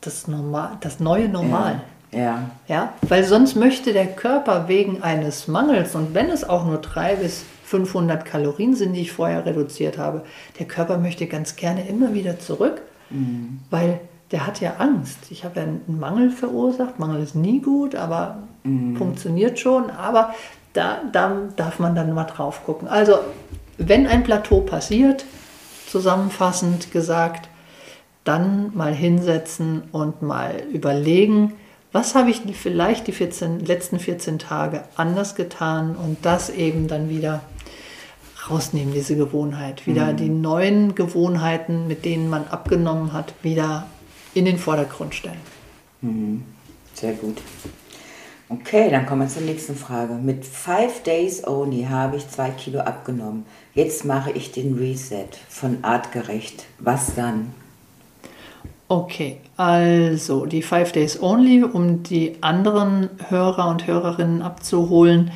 das, 0.00 0.28
Normal, 0.28 0.78
das 0.80 1.00
neue 1.00 1.28
Normal. 1.28 1.82
Ja. 2.12 2.18
ja. 2.18 2.50
ja. 2.68 2.92
Weil 3.02 3.24
sonst 3.24 3.56
möchte 3.56 3.92
der 3.92 4.06
Körper 4.06 4.68
wegen 4.68 5.02
eines 5.02 5.48
Mangels, 5.48 5.94
und 5.94 6.14
wenn 6.14 6.30
es 6.30 6.48
auch 6.48 6.64
nur 6.64 6.78
300 6.78 7.20
bis 7.20 7.44
500 7.64 8.24
Kalorien 8.24 8.74
sind, 8.74 8.94
die 8.94 9.02
ich 9.02 9.12
vorher 9.12 9.44
reduziert 9.44 9.98
habe, 9.98 10.24
der 10.58 10.66
Körper 10.66 10.96
möchte 10.96 11.26
ganz 11.26 11.56
gerne 11.56 11.86
immer 11.86 12.14
wieder 12.14 12.38
zurück, 12.38 12.80
mhm. 13.10 13.60
weil 13.68 14.00
der 14.30 14.46
hat 14.46 14.60
ja 14.60 14.76
Angst. 14.78 15.18
Ich 15.30 15.44
habe 15.44 15.60
ja 15.60 15.66
einen 15.66 15.98
Mangel 15.98 16.30
verursacht. 16.30 16.98
Mangel 16.98 17.22
ist 17.22 17.34
nie 17.34 17.60
gut, 17.60 17.94
aber 17.94 18.38
mhm. 18.64 18.96
funktioniert 18.96 19.58
schon. 19.58 19.90
Aber 19.90 20.34
da, 20.72 20.98
da 21.12 21.48
darf 21.56 21.78
man 21.78 21.94
dann 21.94 22.12
mal 22.12 22.24
drauf 22.24 22.64
gucken. 22.64 22.88
Also, 22.88 23.18
wenn 23.78 24.06
ein 24.06 24.24
Plateau 24.24 24.60
passiert, 24.60 25.24
zusammenfassend 25.86 26.90
gesagt, 26.90 27.48
dann 28.24 28.72
mal 28.74 28.92
hinsetzen 28.92 29.84
und 29.92 30.20
mal 30.20 30.62
überlegen, 30.72 31.54
Was 31.90 32.14
habe 32.14 32.28
ich 32.30 32.42
vielleicht 32.54 33.06
die 33.06 33.12
14, 33.12 33.60
letzten 33.60 33.98
14 33.98 34.38
Tage 34.38 34.82
anders 34.96 35.34
getan 35.34 35.96
und 35.96 36.18
das 36.22 36.50
eben 36.50 36.86
dann 36.86 37.08
wieder 37.08 37.40
rausnehmen, 38.50 38.92
diese 38.92 39.16
Gewohnheit. 39.16 39.86
Wieder 39.86 40.12
mhm. 40.12 40.16
die 40.16 40.28
neuen 40.28 40.94
Gewohnheiten, 40.94 41.88
mit 41.88 42.04
denen 42.04 42.28
man 42.28 42.46
abgenommen 42.48 43.14
hat, 43.14 43.32
wieder 43.42 43.86
in 44.38 44.44
den 44.44 44.58
Vordergrund 44.58 45.14
stellen. 45.14 45.40
Mhm. 46.00 46.44
Sehr 46.94 47.12
gut. 47.12 47.38
Okay, 48.50 48.90
dann 48.90 49.04
kommen 49.04 49.22
wir 49.22 49.28
zur 49.28 49.42
nächsten 49.42 49.76
Frage. 49.76 50.14
Mit 50.14 50.44
Five 50.44 51.02
Days 51.02 51.46
Only 51.46 51.84
habe 51.84 52.16
ich 52.16 52.28
zwei 52.28 52.50
Kilo 52.50 52.80
abgenommen. 52.80 53.44
Jetzt 53.74 54.06
mache 54.06 54.30
ich 54.30 54.52
den 54.52 54.78
Reset 54.78 55.28
von 55.48 55.84
artgerecht. 55.84 56.64
Was 56.78 57.14
dann? 57.14 57.52
Okay, 58.88 59.36
also 59.58 60.46
die 60.46 60.62
Five 60.62 60.92
Days 60.92 61.20
Only, 61.20 61.62
um 61.62 62.02
die 62.02 62.36
anderen 62.40 63.10
Hörer 63.28 63.68
und 63.68 63.86
Hörerinnen 63.86 64.40
abzuholen, 64.40 65.30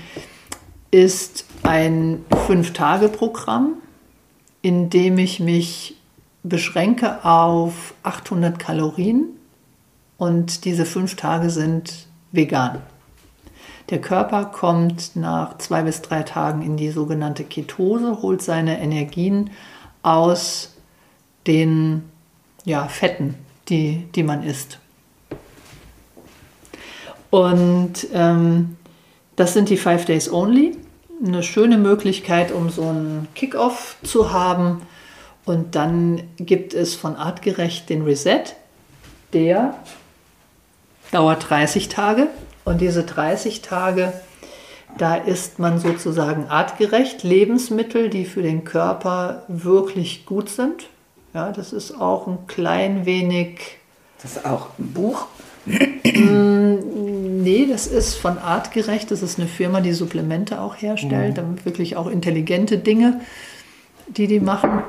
ist 0.90 1.44
ein 1.62 2.24
Fünf-Tage-Programm, 2.46 3.74
in 4.62 4.88
dem 4.88 5.18
ich 5.18 5.38
mich 5.38 5.96
beschränke 6.42 7.24
auf 7.24 7.94
800 8.02 8.58
Kalorien 8.58 9.28
und 10.18 10.64
diese 10.64 10.84
fünf 10.84 11.16
Tage 11.16 11.50
sind 11.50 12.06
vegan. 12.32 12.80
Der 13.90 14.00
Körper 14.00 14.46
kommt 14.46 15.16
nach 15.16 15.58
zwei 15.58 15.82
bis 15.82 16.02
drei 16.02 16.22
Tagen 16.22 16.62
in 16.62 16.76
die 16.76 16.90
sogenannte 16.90 17.44
Ketose, 17.44 18.22
holt 18.22 18.40
seine 18.40 18.80
Energien 18.80 19.50
aus 20.02 20.74
den 21.46 22.04
ja, 22.64 22.86
Fetten, 22.86 23.34
die, 23.68 24.06
die 24.14 24.22
man 24.22 24.44
isst. 24.44 24.78
Und 27.30 28.06
ähm, 28.12 28.76
das 29.36 29.54
sind 29.54 29.70
die 29.70 29.76
Five 29.76 30.04
Days 30.04 30.30
Only. 30.30 30.76
Eine 31.24 31.42
schöne 31.42 31.78
Möglichkeit, 31.78 32.52
um 32.52 32.70
so 32.70 32.82
einen 32.82 33.28
Kickoff 33.34 33.96
zu 34.02 34.32
haben. 34.32 34.82
Und 35.44 35.74
dann 35.74 36.22
gibt 36.36 36.72
es 36.74 36.94
von 36.94 37.16
Artgerecht 37.16 37.88
den 37.88 38.02
Reset. 38.02 38.44
Der 39.32 39.74
dauert 41.10 41.50
30 41.50 41.88
Tage. 41.88 42.28
Und 42.64 42.80
diese 42.80 43.02
30 43.02 43.62
Tage, 43.62 44.12
da 44.98 45.16
isst 45.16 45.58
man 45.58 45.78
sozusagen 45.78 46.46
artgerecht 46.48 47.22
Lebensmittel, 47.22 48.08
die 48.08 48.24
für 48.24 48.42
den 48.42 48.64
Körper 48.64 49.42
wirklich 49.48 50.26
gut 50.26 50.48
sind. 50.48 50.88
Ja, 51.34 51.50
das 51.50 51.72
ist 51.72 51.98
auch 52.00 52.26
ein 52.26 52.46
klein 52.46 53.06
wenig. 53.06 53.78
Das 54.22 54.36
ist 54.36 54.46
auch 54.46 54.68
ein 54.78 54.92
Buch? 54.92 55.26
Mm, 55.64 57.42
nee, 57.42 57.66
das 57.66 57.86
ist 57.86 58.14
von 58.14 58.38
Artgerecht. 58.38 59.10
Das 59.10 59.22
ist 59.22 59.38
eine 59.38 59.48
Firma, 59.48 59.80
die 59.80 59.92
Supplemente 59.92 60.60
auch 60.60 60.76
herstellt. 60.76 61.38
Mhm. 61.38 61.64
Wirklich 61.64 61.96
auch 61.96 62.06
intelligente 62.06 62.78
Dinge, 62.78 63.20
die 64.08 64.26
die 64.26 64.40
machen. 64.40 64.82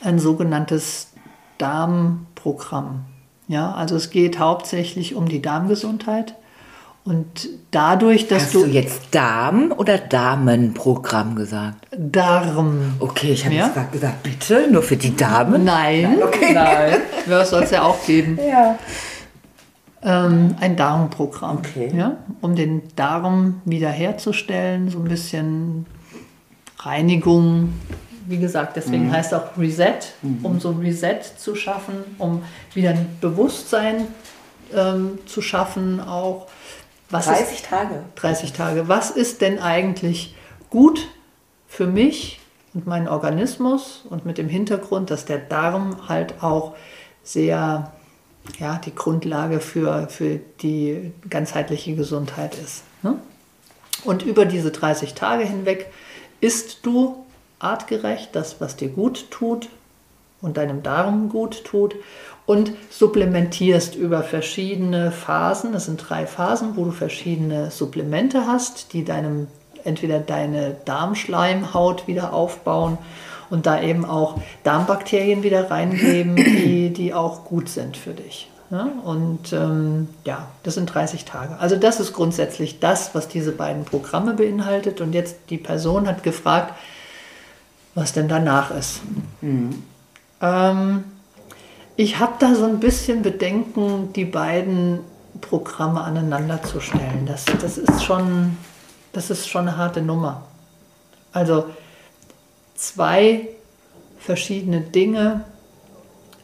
Ein 0.00 0.18
sogenanntes 0.18 1.12
Darmprogramm. 1.58 3.04
Ja, 3.48 3.72
also 3.72 3.96
es 3.96 4.10
geht 4.10 4.38
hauptsächlich 4.38 5.14
um 5.14 5.28
die 5.28 5.42
Darmgesundheit. 5.42 6.34
Und 7.04 7.48
dadurch, 7.70 8.28
dass 8.28 8.44
Hast 8.44 8.54
du, 8.54 8.66
du 8.66 8.70
jetzt 8.70 9.14
Darm 9.14 9.72
oder 9.74 9.96
Damenprogramm 9.96 11.36
gesagt? 11.36 11.86
Darm. 11.96 12.96
Okay, 12.98 13.32
ich 13.32 13.46
habe 13.46 13.54
ja? 13.54 13.64
jetzt 13.64 13.74
gerade 13.74 13.90
gesagt, 13.90 14.22
bitte, 14.22 14.68
nur 14.70 14.82
für 14.82 14.98
die 14.98 15.16
Damen? 15.16 15.64
Nein, 15.64 16.02
nein, 16.02 16.22
okay. 16.22 16.52
nein. 16.52 17.00
Das 17.26 17.50
soll 17.50 17.62
es 17.62 17.70
ja 17.70 17.82
auch 17.82 18.04
geben. 18.04 18.38
Ja. 18.46 18.78
Ähm, 20.02 20.54
ein 20.60 20.76
Darmprogramm, 20.76 21.58
okay. 21.58 21.90
ja, 21.96 22.18
um 22.40 22.54
den 22.54 22.82
Darm 22.94 23.62
wiederherzustellen, 23.64 24.90
so 24.90 24.98
ein 24.98 25.04
bisschen 25.04 25.86
Reinigung. 26.78 27.72
Wie 28.28 28.38
gesagt, 28.38 28.76
deswegen 28.76 29.06
mhm. 29.06 29.12
heißt 29.12 29.32
auch 29.32 29.56
Reset, 29.56 30.00
mhm. 30.22 30.44
um 30.44 30.60
so 30.60 30.70
ein 30.70 30.80
Reset 30.80 31.20
zu 31.38 31.54
schaffen, 31.54 32.04
um 32.18 32.42
wieder 32.74 32.90
ein 32.90 33.16
Bewusstsein 33.22 34.08
ähm, 34.74 35.18
zu 35.24 35.40
schaffen, 35.40 36.00
auch 36.00 36.46
was 37.08 37.24
30 37.24 37.56
ist, 37.56 37.64
Tage. 37.64 38.04
30 38.16 38.52
Tage. 38.52 38.88
Was 38.88 39.10
ist 39.10 39.40
denn 39.40 39.58
eigentlich 39.58 40.34
gut 40.68 41.08
für 41.66 41.86
mich 41.86 42.40
und 42.74 42.86
meinen 42.86 43.08
Organismus 43.08 44.04
und 44.10 44.26
mit 44.26 44.36
dem 44.36 44.48
Hintergrund, 44.48 45.10
dass 45.10 45.24
der 45.24 45.38
Darm 45.38 46.08
halt 46.08 46.42
auch 46.42 46.74
sehr 47.22 47.92
ja, 48.58 48.80
die 48.84 48.94
Grundlage 48.94 49.60
für, 49.60 50.08
für 50.08 50.38
die 50.60 51.12
ganzheitliche 51.28 51.94
Gesundheit 51.94 52.54
ist. 52.54 52.82
Ne? 53.02 53.18
Und 54.04 54.22
über 54.22 54.44
diese 54.44 54.70
30 54.70 55.14
Tage 55.14 55.44
hinweg 55.44 55.90
isst 56.40 56.84
du 56.84 57.24
artgerecht 57.58 58.30
das, 58.32 58.60
was 58.60 58.76
dir 58.76 58.88
gut 58.88 59.30
tut 59.30 59.68
und 60.40 60.56
deinem 60.56 60.82
Darm 60.82 61.28
gut 61.28 61.64
tut 61.64 61.94
und 62.46 62.72
supplementierst 62.90 63.94
über 63.94 64.22
verschiedene 64.22 65.10
Phasen. 65.10 65.72
Das 65.72 65.86
sind 65.86 66.02
drei 66.08 66.26
Phasen, 66.26 66.76
wo 66.76 66.84
du 66.84 66.92
verschiedene 66.92 67.70
Supplemente 67.70 68.46
hast, 68.46 68.92
die 68.92 69.04
deinem 69.04 69.48
entweder 69.84 70.18
deine 70.18 70.76
Darmschleimhaut 70.84 72.06
wieder 72.06 72.32
aufbauen 72.32 72.98
und 73.50 73.66
da 73.66 73.80
eben 73.80 74.04
auch 74.04 74.40
Darmbakterien 74.64 75.42
wieder 75.42 75.70
reingeben, 75.70 76.36
die, 76.36 76.90
die 76.90 77.14
auch 77.14 77.44
gut 77.44 77.68
sind 77.68 77.96
für 77.96 78.12
dich. 78.12 78.48
Ja, 78.70 78.86
und 79.02 79.50
ähm, 79.54 80.08
ja, 80.26 80.46
das 80.62 80.74
sind 80.74 80.92
30 80.92 81.24
Tage. 81.24 81.58
Also 81.58 81.76
das 81.76 82.00
ist 82.00 82.12
grundsätzlich 82.12 82.80
das, 82.80 83.14
was 83.14 83.26
diese 83.26 83.52
beiden 83.52 83.84
Programme 83.84 84.34
beinhaltet. 84.34 85.00
Und 85.00 85.14
jetzt 85.14 85.36
die 85.48 85.56
Person 85.56 86.06
hat 86.06 86.22
gefragt, 86.22 86.74
was 87.98 88.12
denn 88.12 88.28
danach 88.28 88.70
ist. 88.70 89.00
Mhm. 89.40 89.82
Ähm, 90.40 91.04
ich 91.96 92.18
habe 92.20 92.34
da 92.38 92.54
so 92.54 92.64
ein 92.64 92.78
bisschen 92.78 93.22
Bedenken, 93.22 94.12
die 94.12 94.24
beiden 94.24 95.00
Programme 95.40 96.02
aneinander 96.02 96.62
zu 96.62 96.80
stellen. 96.80 97.26
Das, 97.26 97.44
das, 97.60 97.76
ist, 97.76 98.04
schon, 98.04 98.56
das 99.12 99.30
ist 99.30 99.48
schon 99.48 99.68
eine 99.68 99.76
harte 99.76 100.00
Nummer. 100.00 100.44
Also 101.32 101.66
zwei 102.76 103.48
verschiedene 104.18 104.80
Dinge. 104.80 105.44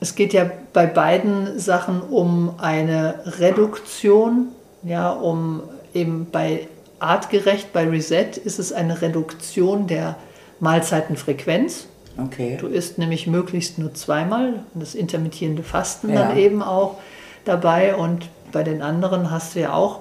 Es 0.01 0.17
geht 0.17 0.33
ja 0.33 0.51
bei 0.73 0.87
beiden 0.87 1.59
Sachen 1.59 2.03
um 2.03 2.55
eine 2.59 3.21
Reduktion, 3.39 4.49
ja, 4.83 5.11
um 5.11 5.63
eben 5.95 6.31
bei 6.31 6.69
artgerecht, 6.99 7.73
bei 7.73 7.89
Reset 7.89 8.37
ist 8.45 8.59
es 8.59 8.73
eine 8.73 9.01
Reduktion 9.01 9.87
der 9.87 10.17
Mahlzeitenfrequenz. 10.65 11.87
Okay. 12.17 12.57
Du 12.61 12.67
isst 12.67 12.99
nämlich 12.99 13.27
möglichst 13.27 13.79
nur 13.79 13.95
zweimal, 13.95 14.65
das 14.75 14.95
intermittierende 14.95 15.63
Fasten 15.63 16.13
ja. 16.13 16.27
dann 16.27 16.37
eben 16.37 16.63
auch 16.63 16.97
dabei 17.45 17.95
und 17.95 18.29
bei 18.51 18.63
den 18.63 18.83
anderen 18.83 19.31
hast 19.31 19.55
du 19.55 19.61
ja 19.61 19.73
auch 19.73 20.01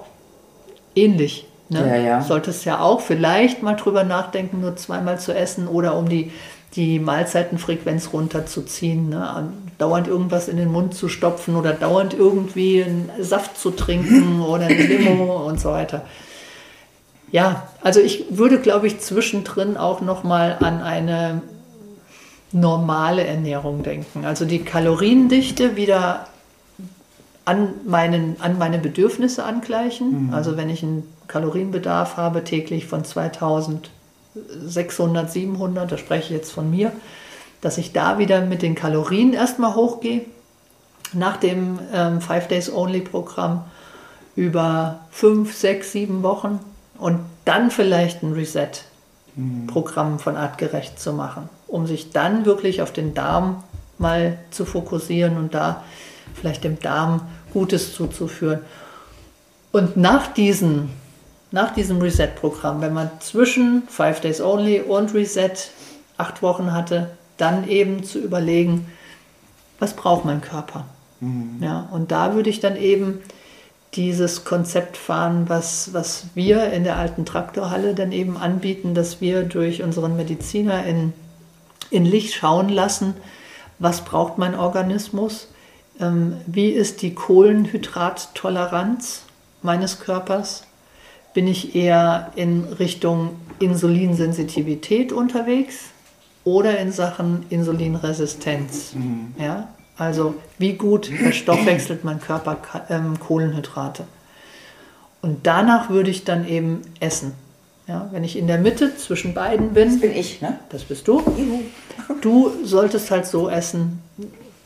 ähnlich. 0.94 1.46
Ne? 1.68 1.86
Ja, 1.86 1.96
ja. 1.96 2.22
Solltest 2.22 2.64
ja 2.64 2.80
auch 2.80 3.00
vielleicht 3.00 3.62
mal 3.62 3.74
drüber 3.74 4.04
nachdenken, 4.04 4.60
nur 4.60 4.76
zweimal 4.76 5.18
zu 5.18 5.32
essen 5.34 5.66
oder 5.66 5.96
um 5.96 6.08
die, 6.08 6.30
die 6.76 6.98
Mahlzeitenfrequenz 6.98 8.10
runterzuziehen. 8.12 9.08
Ne? 9.08 9.52
Dauernd 9.78 10.06
irgendwas 10.06 10.46
in 10.48 10.56
den 10.56 10.70
Mund 10.70 10.94
zu 10.94 11.08
stopfen 11.08 11.56
oder 11.56 11.72
dauernd 11.72 12.14
irgendwie 12.14 12.84
einen 12.84 13.10
Saft 13.20 13.58
zu 13.58 13.70
trinken 13.70 14.40
oder 14.40 14.66
eine 14.66 14.74
Limo 14.74 15.36
und 15.46 15.60
so 15.60 15.70
weiter. 15.70 16.02
Ja, 17.30 17.68
also 17.82 18.00
ich 18.00 18.24
würde, 18.30 18.60
glaube 18.60 18.86
ich, 18.86 19.00
zwischendrin 19.00 19.76
auch 19.76 20.00
nochmal 20.00 20.56
an 20.60 20.80
eine 20.82 21.42
normale 22.52 23.26
Ernährung 23.26 23.82
denken. 23.82 24.24
Also 24.24 24.44
die 24.44 24.60
Kaloriendichte 24.60 25.76
wieder 25.76 26.28
an, 27.44 27.70
meinen, 27.86 28.36
an 28.40 28.56
meine 28.58 28.78
Bedürfnisse 28.78 29.42
angleichen. 29.44 30.28
Mhm. 30.28 30.34
Also 30.34 30.56
wenn 30.56 30.70
ich 30.70 30.84
einen 30.84 31.12
Kalorienbedarf 31.26 32.16
habe 32.16 32.44
täglich 32.44 32.86
von 32.86 33.04
2600, 33.04 35.30
700, 35.30 35.90
da 35.90 35.98
spreche 35.98 36.32
ich 36.32 36.38
jetzt 36.38 36.52
von 36.52 36.70
mir, 36.70 36.92
dass 37.60 37.76
ich 37.78 37.92
da 37.92 38.18
wieder 38.18 38.42
mit 38.42 38.62
den 38.62 38.76
Kalorien 38.76 39.32
erstmal 39.32 39.74
hochgehe. 39.74 40.20
Nach 41.12 41.36
dem 41.36 41.80
ähm, 41.92 42.20
Five 42.20 42.46
Days 42.48 42.72
Only 42.72 43.00
Programm 43.00 43.64
über 44.36 45.00
fünf, 45.10 45.56
sechs, 45.56 45.92
sieben 45.92 46.22
Wochen 46.22 46.60
und 46.98 47.20
dann 47.44 47.70
vielleicht 47.70 48.22
ein 48.22 48.32
Reset-Programm 48.32 50.18
von 50.18 50.36
artgerecht 50.36 50.98
zu 50.98 51.12
machen 51.12 51.48
um 51.74 51.88
sich 51.88 52.10
dann 52.10 52.44
wirklich 52.46 52.82
auf 52.82 52.92
den 52.92 53.14
Darm 53.14 53.64
mal 53.98 54.38
zu 54.52 54.64
fokussieren 54.64 55.36
und 55.36 55.54
da 55.54 55.82
vielleicht 56.32 56.62
dem 56.62 56.78
Darm 56.78 57.22
Gutes 57.52 57.94
zuzuführen. 57.94 58.60
Und 59.72 59.96
nach, 59.96 60.28
diesen, 60.28 60.90
nach 61.50 61.74
diesem 61.74 62.00
Reset-Programm, 62.00 62.80
wenn 62.80 62.94
man 62.94 63.10
zwischen 63.18 63.82
Five 63.88 64.20
Days 64.20 64.40
Only 64.40 64.82
und 64.82 65.14
Reset 65.14 65.50
acht 66.16 66.42
Wochen 66.42 66.72
hatte, 66.72 67.10
dann 67.38 67.66
eben 67.66 68.04
zu 68.04 68.20
überlegen, 68.20 68.86
was 69.80 69.94
braucht 69.94 70.24
mein 70.24 70.42
Körper? 70.42 70.84
Mhm. 71.18 71.56
Ja, 71.60 71.88
und 71.90 72.12
da 72.12 72.36
würde 72.36 72.50
ich 72.50 72.60
dann 72.60 72.76
eben 72.76 73.20
dieses 73.96 74.44
Konzept 74.44 74.96
fahren, 74.96 75.48
was, 75.48 75.92
was 75.92 76.26
wir 76.34 76.72
in 76.72 76.84
der 76.84 76.96
alten 76.96 77.24
Traktorhalle 77.24 77.94
dann 77.94 78.12
eben 78.12 78.36
anbieten, 78.36 78.94
dass 78.94 79.20
wir 79.20 79.42
durch 79.42 79.82
unseren 79.82 80.16
Mediziner 80.16 80.84
in, 80.84 81.12
in 81.90 82.04
Licht 82.04 82.34
schauen 82.34 82.68
lassen, 82.68 83.14
was 83.78 84.04
braucht 84.04 84.38
mein 84.38 84.54
Organismus, 84.54 85.48
ähm, 86.00 86.36
wie 86.46 86.70
ist 86.70 87.02
die 87.02 87.14
Kohlenhydrattoleranz 87.14 89.22
meines 89.62 90.00
Körpers, 90.00 90.64
bin 91.32 91.46
ich 91.46 91.74
eher 91.74 92.32
in 92.36 92.64
Richtung 92.64 93.36
Insulinsensitivität 93.58 95.12
unterwegs 95.12 95.86
oder 96.44 96.78
in 96.78 96.92
Sachen 96.92 97.46
Insulinresistenz. 97.50 98.94
Mhm. 98.94 99.34
Ja? 99.38 99.68
Also 99.96 100.34
wie 100.58 100.74
gut 100.74 101.06
verstoffwechselt 101.06 102.04
mein 102.04 102.20
Körper 102.20 102.58
ähm, 102.88 103.18
Kohlenhydrate. 103.20 104.04
Und 105.22 105.46
danach 105.46 105.88
würde 105.88 106.10
ich 106.10 106.24
dann 106.24 106.46
eben 106.46 106.82
essen. 107.00 107.32
Ja, 107.86 108.08
wenn 108.12 108.24
ich 108.24 108.36
in 108.36 108.46
der 108.46 108.58
Mitte 108.58 108.96
zwischen 108.96 109.34
beiden 109.34 109.74
bin. 109.74 109.90
Das 109.90 110.00
bin 110.00 110.12
ich, 110.12 110.40
ne? 110.40 110.58
Das 110.70 110.84
bist 110.84 111.06
du. 111.06 111.22
Du 112.22 112.50
solltest 112.64 113.10
halt 113.10 113.26
so 113.26 113.48
essen. 113.48 114.02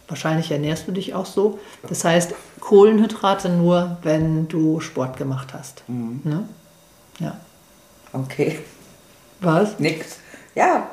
Wahrscheinlich 0.06 0.50
ernährst 0.50 0.86
du 0.86 0.92
dich 0.92 1.14
auch 1.14 1.26
so. 1.26 1.58
Das 1.88 2.04
heißt, 2.04 2.34
Kohlenhydrate 2.60 3.48
nur, 3.48 3.98
wenn 4.02 4.48
du 4.48 4.80
Sport 4.80 5.16
gemacht 5.16 5.52
hast. 5.52 5.82
Mhm. 5.88 6.20
Ne? 6.24 6.48
Ja. 7.18 7.36
Okay. 8.12 8.60
Was? 9.40 9.78
Nix. 9.78 10.18
Ja. 10.54 10.88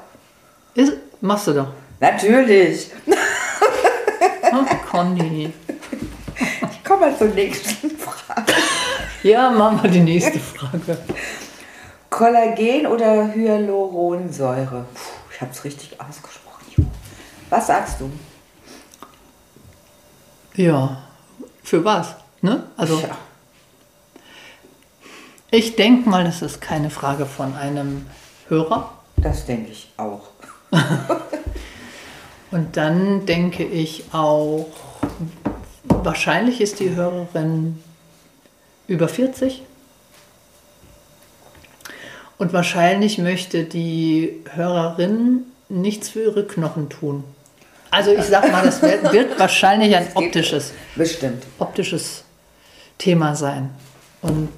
Ist, 0.74 0.94
machst 1.22 1.48
du 1.48 1.54
doch. 1.54 1.68
Natürlich. 2.00 2.92
Ach, 4.56 4.90
Conny. 4.90 5.52
Ich 6.72 6.84
komme 6.84 7.08
mal 7.08 7.18
zur 7.18 7.28
nächsten 7.28 7.92
Frage. 7.92 8.54
Ja, 9.24 9.50
machen 9.50 9.84
wir 9.84 9.90
die 9.90 10.00
nächste 10.00 10.40
Frage. 10.40 10.98
Kollagen 12.10 12.88
oder 12.88 13.34
Hyaluronsäure? 13.34 14.86
Puh, 14.94 15.00
ich 15.34 15.42
habe 15.42 15.52
es 15.52 15.64
richtig 15.64 16.00
ausgesprochen. 16.00 16.92
Was 17.50 17.68
sagst 17.68 18.00
du? 18.00 18.10
Ja, 20.56 21.04
für 21.64 21.84
was? 21.84 22.16
Ne? 22.42 22.64
Also, 22.78 23.00
ja. 23.00 23.18
ich 25.52 25.76
denke 25.76 26.10
mal, 26.10 26.24
das 26.24 26.42
ist 26.42 26.62
keine 26.62 26.90
Frage 26.90 27.26
von 27.26 27.56
einem 27.56 28.06
Hörer. 28.48 28.92
Das 29.18 29.46
denke 29.46 29.72
ich 29.72 29.92
auch. 29.98 30.22
Und 32.52 32.78
dann 32.78 33.26
denke 33.26 33.64
ich 33.64 34.06
auch, 34.14 34.68
wahrscheinlich 35.88 36.62
ist 36.62 36.80
die 36.80 36.96
Hörerin 36.96 37.82
über 38.88 39.08
40. 39.08 39.64
Und 42.38 42.54
wahrscheinlich 42.54 43.18
möchte 43.18 43.64
die 43.64 44.44
Hörerin 44.54 45.46
nichts 45.70 46.10
für 46.10 46.22
ihre 46.24 46.46
Knochen 46.46 46.90
tun. 46.90 47.24
Also 47.92 48.12
ich 48.12 48.26
sag 48.26 48.52
mal, 48.52 48.66
das 48.66 48.82
wird, 48.82 49.14
wird 49.14 49.40
wahrscheinlich 49.40 49.96
ein 49.96 50.08
optisches, 50.16 50.74
Bestimmt. 50.96 51.46
optisches 51.60 52.26
Thema 52.98 53.36
sein. 53.36 53.70
Und 54.22 54.50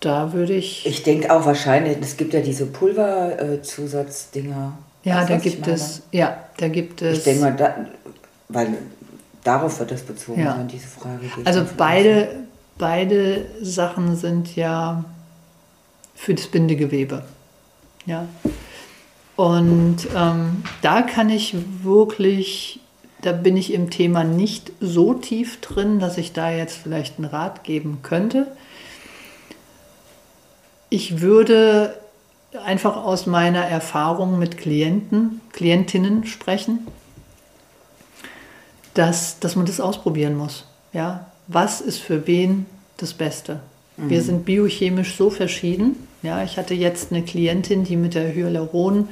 da 0.00 0.32
würde 0.32 0.54
ich. 0.54 0.86
Ich 0.86 1.02
denke 1.02 1.30
auch 1.34 1.44
wahrscheinlich, 1.44 1.98
es 2.00 2.16
gibt 2.16 2.32
ja 2.32 2.40
diese 2.40 2.64
Pulverzusatzddinger. 2.66 4.78
Ja, 5.06 5.24
da 5.24 5.36
gibt 5.36 5.68
es. 5.68 6.02
Ja, 6.10 6.36
da 6.56 6.66
gibt 6.66 7.00
es. 7.00 7.18
Ich 7.18 7.24
denke 7.24 7.42
mal, 7.42 7.54
da, 7.54 7.76
weil 8.48 8.76
darauf 9.44 9.78
wird 9.78 9.92
das 9.92 10.02
bezogen 10.02 10.42
ja. 10.42 10.56
sein, 10.56 10.66
diese 10.66 10.88
Frage. 10.88 11.30
Also 11.44 11.64
beide, 11.76 12.28
beide 12.76 13.46
Sachen 13.62 14.16
sind 14.16 14.56
ja 14.56 15.04
für 16.16 16.34
das 16.34 16.48
Bindegewebe. 16.48 17.22
Ja. 18.04 18.26
Und 19.36 20.08
ähm, 20.16 20.64
da 20.82 21.02
kann 21.02 21.30
ich 21.30 21.54
wirklich, 21.84 22.80
da 23.22 23.30
bin 23.30 23.56
ich 23.56 23.72
im 23.72 23.90
Thema 23.90 24.24
nicht 24.24 24.72
so 24.80 25.14
tief 25.14 25.60
drin, 25.60 26.00
dass 26.00 26.18
ich 26.18 26.32
da 26.32 26.50
jetzt 26.50 26.76
vielleicht 26.76 27.18
einen 27.18 27.26
Rat 27.26 27.62
geben 27.62 28.00
könnte. 28.02 28.48
Ich 30.90 31.20
würde 31.20 31.94
einfach 32.64 32.96
aus 32.96 33.26
meiner 33.26 33.64
Erfahrung 33.64 34.38
mit 34.38 34.58
Klienten, 34.58 35.40
Klientinnen 35.52 36.26
sprechen, 36.26 36.86
dass, 38.94 39.38
dass 39.40 39.56
man 39.56 39.66
das 39.66 39.80
ausprobieren 39.80 40.36
muss. 40.36 40.64
Ja? 40.92 41.26
Was 41.48 41.80
ist 41.80 41.98
für 41.98 42.26
wen 42.26 42.66
das 42.96 43.14
Beste? 43.14 43.60
Mhm. 43.96 44.10
Wir 44.10 44.22
sind 44.22 44.44
biochemisch 44.44 45.16
so 45.16 45.30
verschieden. 45.30 45.96
Ja, 46.22 46.42
ich 46.42 46.58
hatte 46.58 46.74
jetzt 46.74 47.12
eine 47.12 47.22
Klientin, 47.22 47.84
die 47.84 47.96
mit 47.96 48.14
der 48.14 48.34
Hyaluron, 48.34 49.08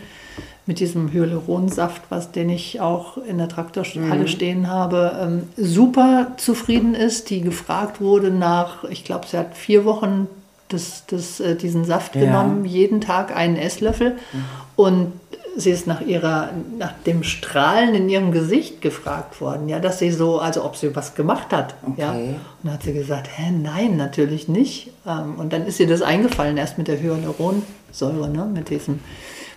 mit 0.67 0.81
diesem 0.81 1.13
Hyaluronsaft, 1.13 2.03
was 2.09 2.33
den 2.33 2.49
ich 2.49 2.81
auch 2.81 3.19
in 3.19 3.39
der 3.39 3.49
Traktorhalle 3.49 4.23
mhm. 4.23 4.29
stehen 4.29 4.69
habe, 4.69 5.17
ähm, 5.21 5.43
super 5.57 6.33
zufrieden 6.39 6.95
ist, 6.95 7.31
die 7.31 7.43
gefragt 7.43 8.01
wurde 8.01 8.31
nach, 8.31 8.85
ich 8.85 9.05
glaube, 9.05 9.27
sie 9.27 9.37
hat 9.37 9.57
vier 9.57 9.85
Wochen 9.85 10.27
das, 10.69 11.05
das, 11.07 11.41
äh, 11.41 11.57
diesen 11.57 11.85
Saft 11.85 12.15
ja. 12.15 12.23
genommen, 12.23 12.65
jeden 12.65 13.01
Tag 13.01 13.35
einen 13.35 13.57
Esslöffel. 13.57 14.13
Mhm. 14.33 14.45
Und 14.77 15.13
sie 15.57 15.71
ist 15.71 15.87
nach 15.87 16.01
ihrer, 16.01 16.51
nach 16.79 16.93
dem 17.07 17.23
Strahlen 17.23 17.95
in 17.95 18.09
ihrem 18.09 18.33
Gesicht 18.33 18.81
gefragt 18.81 19.41
worden, 19.41 19.69
ja, 19.69 19.79
dass 19.79 19.99
sie 19.99 20.11
so, 20.11 20.39
also 20.39 20.65
ob 20.65 20.77
sie 20.77 20.95
was 20.97 21.15
gemacht 21.15 21.53
hat. 21.53 21.75
Okay. 21.83 22.01
Ja. 22.01 22.11
Und 22.13 22.39
dann 22.63 22.73
hat 22.75 22.83
sie 22.83 22.93
gesagt, 22.93 23.29
hä, 23.37 23.51
nein, 23.51 23.97
natürlich 23.97 24.49
nicht. 24.49 24.91
Ähm, 25.07 25.37
und 25.37 25.53
dann 25.53 25.67
ist 25.67 25.81
ihr 25.81 25.87
das 25.87 26.03
eingefallen, 26.03 26.57
erst 26.57 26.79
mit 26.79 26.89
der 26.89 27.01
Hyaluronsäure, 27.01 28.29
ne, 28.29 28.47
mit 28.47 28.71
diesem 28.71 29.01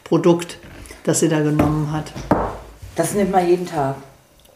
Produkt, 0.04 0.58
das 1.04 1.20
sie 1.20 1.30
da 1.30 1.42
genommen 1.42 1.92
hat. 1.92 2.12
Das 2.96 3.14
nimmt 3.14 3.32
man 3.32 3.48
jeden 3.48 3.66
Tag? 3.66 3.96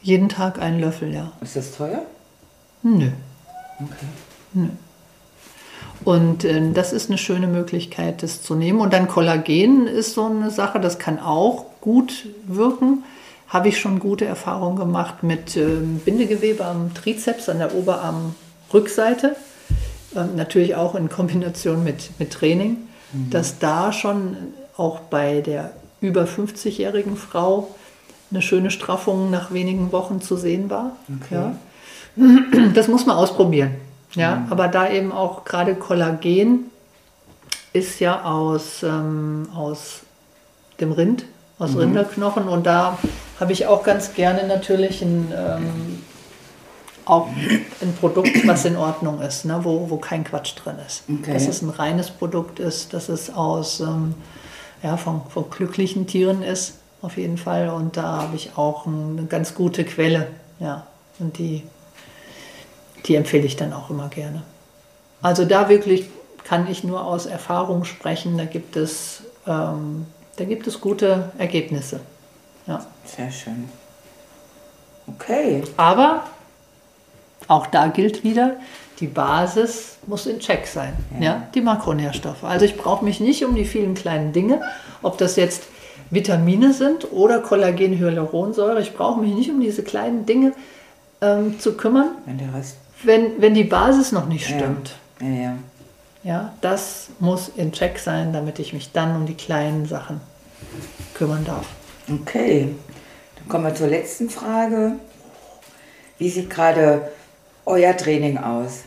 Jeden 0.02 0.30
Tag 0.30 0.60
einen 0.60 0.80
Löffel, 0.80 1.14
ja. 1.14 1.32
Ist 1.42 1.56
das 1.56 1.76
teuer? 1.76 2.04
Nö. 2.84 3.10
Okay. 3.80 4.06
Nö. 4.54 4.68
Und 6.04 6.44
äh, 6.44 6.72
das 6.74 6.94
ist 6.94 7.10
eine 7.10 7.18
schöne 7.18 7.48
Möglichkeit, 7.48 8.24
das 8.24 8.42
zu 8.42 8.56
nehmen. 8.56 8.80
Und 8.80 8.94
dann 8.94 9.08
Kollagen 9.08 9.88
ist 9.88 10.14
so 10.14 10.26
eine 10.26 10.50
Sache, 10.50 10.80
das 10.80 11.00
kann 11.00 11.20
auch 11.20 11.66
gut 11.80 12.28
wirken. 12.48 13.04
Habe 13.48 13.68
ich 13.68 13.80
schon 13.80 14.00
gute 14.00 14.26
Erfahrungen 14.26 14.78
gemacht 14.78 15.24
mit 15.24 15.58
äh, 15.58 15.78
Bindegewebe 16.06 16.66
am 16.66 16.94
Trizeps, 16.94 17.50
an 17.50 17.60
der 17.60 17.76
Oberarmrückseite. 17.76 19.36
Ähm, 20.16 20.36
natürlich 20.36 20.76
auch 20.76 20.96
in 20.96 21.10
Kombination 21.10 21.84
mit, 21.84 22.12
mit 22.20 22.32
Training, 22.32 22.78
mhm. 23.12 23.30
dass 23.30 23.60
da 23.60 23.94
schon 23.94 24.38
auch 24.78 25.02
bei 25.02 25.42
der 25.42 25.74
über 26.00 26.24
50-jährigen 26.24 27.16
Frau 27.16 27.76
eine 28.32 28.42
schöne 28.42 28.72
Straffung 28.72 29.30
nach 29.30 29.54
wenigen 29.54 29.92
Wochen 29.92 30.22
zu 30.22 30.36
sehen 30.38 30.70
war. 30.70 30.96
Okay. 31.22 31.36
Ja. 31.36 31.56
Das 32.74 32.88
muss 32.88 33.06
man 33.06 33.16
ausprobieren. 33.16 33.72
Ja, 34.16 34.36
mhm. 34.36 34.52
aber 34.52 34.68
da 34.68 34.90
eben 34.90 35.12
auch 35.12 35.46
gerade 35.46 35.76
Kollagen 35.76 36.72
ist 37.74 38.00
ja 38.00 38.24
aus, 38.24 38.84
ähm, 38.84 39.48
aus 39.56 40.02
dem 40.80 40.92
Rind, 40.92 41.26
aus 41.60 41.72
mhm. 41.72 41.80
Rinderknochen 41.80 42.48
und 42.48 42.66
da 42.66 42.98
habe 43.40 43.54
ich 43.54 43.68
auch 43.68 43.84
ganz 43.84 44.14
gerne 44.14 44.48
natürlich 44.48 45.02
ein, 45.02 45.34
ähm, 45.36 46.04
auch 47.06 47.28
ein 47.82 47.94
Produkt, 48.00 48.46
was 48.48 48.66
in 48.66 48.76
Ordnung 48.76 49.22
ist, 49.22 49.46
ne, 49.46 49.60
wo, 49.64 49.90
wo 49.90 49.98
kein 49.98 50.24
Quatsch 50.24 50.54
drin 50.56 50.76
ist. 50.86 51.04
Okay. 51.10 51.34
Dass 51.34 51.48
es 51.48 51.62
ein 51.62 51.70
reines 51.70 52.12
Produkt 52.12 52.60
ist, 52.60 52.94
dass 52.94 53.10
es 53.10 53.34
aus 53.34 53.80
ähm, 53.80 54.16
ja, 54.84 54.98
von, 54.98 55.22
von 55.30 55.50
glücklichen 55.50 56.08
Tieren 56.08 56.44
ist, 56.44 56.76
auf 57.02 57.18
jeden 57.18 57.38
Fall. 57.38 57.70
Und 57.70 57.98
da 57.98 58.22
habe 58.22 58.36
ich 58.36 58.58
auch 58.58 58.86
eine 58.86 59.26
ganz 59.26 59.56
gute 59.56 59.84
Quelle. 59.84 60.28
Ja. 60.60 60.86
Und 61.20 61.38
die 61.38 61.64
die 63.06 63.16
empfehle 63.16 63.46
ich 63.46 63.56
dann 63.56 63.74
auch 63.74 63.90
immer 63.90 64.10
gerne. 64.10 64.44
Also 65.22 65.46
da 65.46 65.70
wirklich 65.70 66.10
kann 66.44 66.70
ich 66.70 66.84
nur 66.84 67.06
aus 67.06 67.26
Erfahrung 67.26 67.86
sprechen, 67.86 68.38
da 68.38 68.46
gibt 68.46 68.76
es, 68.76 69.24
ähm, 69.48 70.06
da 70.38 70.46
gibt 70.46 70.68
es 70.68 70.82
gute 70.82 71.32
Ergebnisse. 71.38 72.00
Ja. 72.68 72.86
Sehr 73.06 73.32
schön. 73.32 73.70
Okay. 75.08 75.64
Aber 75.78 76.24
auch 77.48 77.68
da 77.68 77.88
gilt 77.88 78.24
wieder, 78.24 78.58
die 79.00 79.08
Basis 79.08 79.98
muss 80.08 80.26
in 80.26 80.40
Check 80.40 80.68
sein, 80.68 80.94
ja. 81.20 81.26
ja? 81.26 81.48
die 81.54 81.62
Makronährstoffe. 81.62 82.44
Also 82.44 82.66
ich 82.66 82.78
brauche 82.78 83.04
mich 83.04 83.20
nicht 83.20 83.44
um 83.44 83.56
die 83.56 83.66
vielen 83.66 83.96
kleinen 83.96 84.32
Dinge, 84.32 84.62
ob 85.02 85.18
das 85.18 85.36
jetzt 85.36 85.64
Vitamine 86.12 86.74
sind 86.74 87.12
oder 87.12 87.40
Kollagen, 87.40 87.98
Hyaluronsäure. 87.98 88.82
Ich 88.82 88.94
brauche 88.94 89.20
mich 89.20 89.34
nicht 89.34 89.50
um 89.50 89.60
diese 89.60 89.84
kleinen 89.84 90.26
Dinge 90.26 90.54
ähm, 91.22 91.60
zu 91.60 91.76
kümmern. 91.78 92.10
Wenn 92.26 92.38
der 92.38 92.54
Rest 92.54 92.78
wenn, 93.04 93.42
wenn 93.42 93.54
die 93.54 93.64
Basis 93.64 94.12
noch 94.12 94.28
nicht 94.28 94.46
stimmt. 94.46 94.96
Ja. 95.20 95.28
Ja, 95.28 95.34
ja. 95.34 95.58
ja, 96.24 96.54
das 96.62 97.10
muss 97.20 97.50
in 97.56 97.72
Check 97.72 98.00
sein, 98.00 98.34
damit 98.34 98.60
ich 98.60 98.74
mich 98.74 98.92
dann 98.92 99.16
um 99.16 99.26
die 99.26 99.36
kleinen 99.36 99.86
Sachen 99.86 100.22
kümmern 101.14 101.46
darf. 101.46 101.66
Okay, 102.12 102.76
dann 103.36 103.48
kommen 103.48 103.66
wir 103.66 103.76
zur 103.76 103.88
letzten 103.88 104.30
Frage. 104.30 104.94
Wie 106.18 106.30
sieht 106.30 106.50
gerade 106.50 107.12
euer 107.66 107.96
Training 107.96 108.38
aus? 108.38 108.82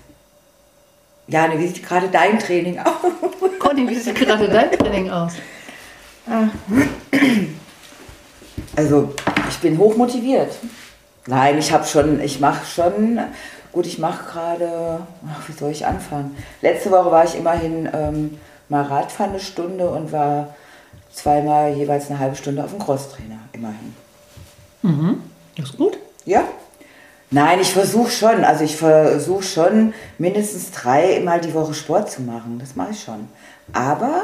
Jane, 1.27 1.59
wie 1.59 1.67
sieht 1.69 1.87
gerade 1.87 2.09
dein 2.09 2.39
Training 2.39 2.79
aus? 2.79 3.13
Conny, 3.59 3.89
wie 3.89 3.95
sieht 3.95 4.15
gerade 4.15 4.49
dein 4.49 4.71
Training 4.73 5.11
aus? 5.11 5.33
Also, 8.77 9.15
ich 9.49 9.59
bin 9.59 9.79
hochmotiviert. 9.79 10.55
Nein, 11.27 11.59
ich 11.59 11.73
habe 11.73 11.87
schon, 11.87 12.21
ich 12.21 12.41
mache 12.41 12.67
schon, 12.67 13.21
gut, 13.75 13.87
ich 13.87 13.99
mache 13.99 14.25
gerade, 14.25 15.01
wie 15.47 15.53
soll 15.53 15.73
ich 15.73 15.85
anfangen? 15.85 16.37
Letzte 16.63 16.91
Woche 16.91 17.11
war 17.11 17.25
ich 17.25 17.37
immerhin 17.37 17.89
ähm, 17.93 18.39
mal 18.69 18.85
Radfahren 18.85 19.33
eine 19.33 19.41
Stunde 19.41 19.91
und 19.91 20.13
war 20.13 20.55
zweimal 21.13 21.75
jeweils 21.75 22.09
eine 22.09 22.21
halbe 22.21 22.37
Stunde 22.37 22.65
auf 22.65 22.71
dem 22.71 22.79
Crosstrainer, 22.79 23.41
immerhin. 23.53 23.95
Mhm. 24.83 25.23
Das 25.57 25.71
ist 25.71 25.77
gut. 25.77 25.99
Ja? 26.25 26.45
Nein, 27.31 27.61
ich 27.61 27.73
versuche 27.73 28.11
schon, 28.11 28.45
also 28.45 28.65
ich 28.65 28.77
versuche 28.77 29.43
schon 29.43 29.93
mindestens 30.19 30.71
dreimal 30.71 31.41
die 31.41 31.53
Woche 31.53 31.75
Sport 31.75 32.11
zu 32.11 32.23
machen, 32.23 32.59
das 32.61 32.77
mache 32.77 32.93
ich 32.93 33.03
schon. 33.03 33.29
Aber 33.73 34.23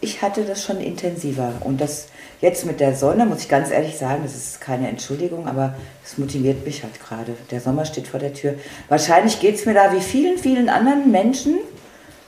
ich 0.00 0.22
hatte 0.22 0.44
das 0.44 0.64
schon 0.64 0.80
intensiver 0.80 1.52
und 1.60 1.80
das 1.80 2.08
jetzt 2.40 2.66
mit 2.66 2.80
der 2.80 2.94
Sonne, 2.94 3.26
muss 3.26 3.40
ich 3.40 3.48
ganz 3.48 3.70
ehrlich 3.70 3.96
sagen, 3.96 4.22
das 4.22 4.34
ist 4.34 4.60
keine 4.60 4.88
Entschuldigung, 4.88 5.46
aber 5.46 5.74
es 6.04 6.18
motiviert 6.18 6.64
mich 6.64 6.82
halt 6.82 7.00
gerade. 7.00 7.36
Der 7.50 7.60
Sommer 7.60 7.84
steht 7.84 8.08
vor 8.08 8.20
der 8.20 8.34
Tür. 8.34 8.54
Wahrscheinlich 8.88 9.40
geht 9.40 9.56
es 9.56 9.66
mir 9.66 9.74
da 9.74 9.92
wie 9.92 10.00
vielen, 10.00 10.38
vielen 10.38 10.68
anderen 10.68 11.10
Menschen. 11.10 11.58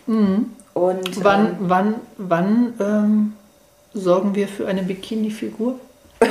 Mhm. 0.06 0.52
Und 0.74 1.24
Wann, 1.24 1.46
ähm, 1.46 1.56
wann, 1.60 1.94
wann 2.18 2.74
ähm, 2.80 3.32
sorgen 3.94 4.34
wir 4.34 4.48
für 4.48 4.68
eine 4.68 4.82
Bikini-Figur? 4.82 5.80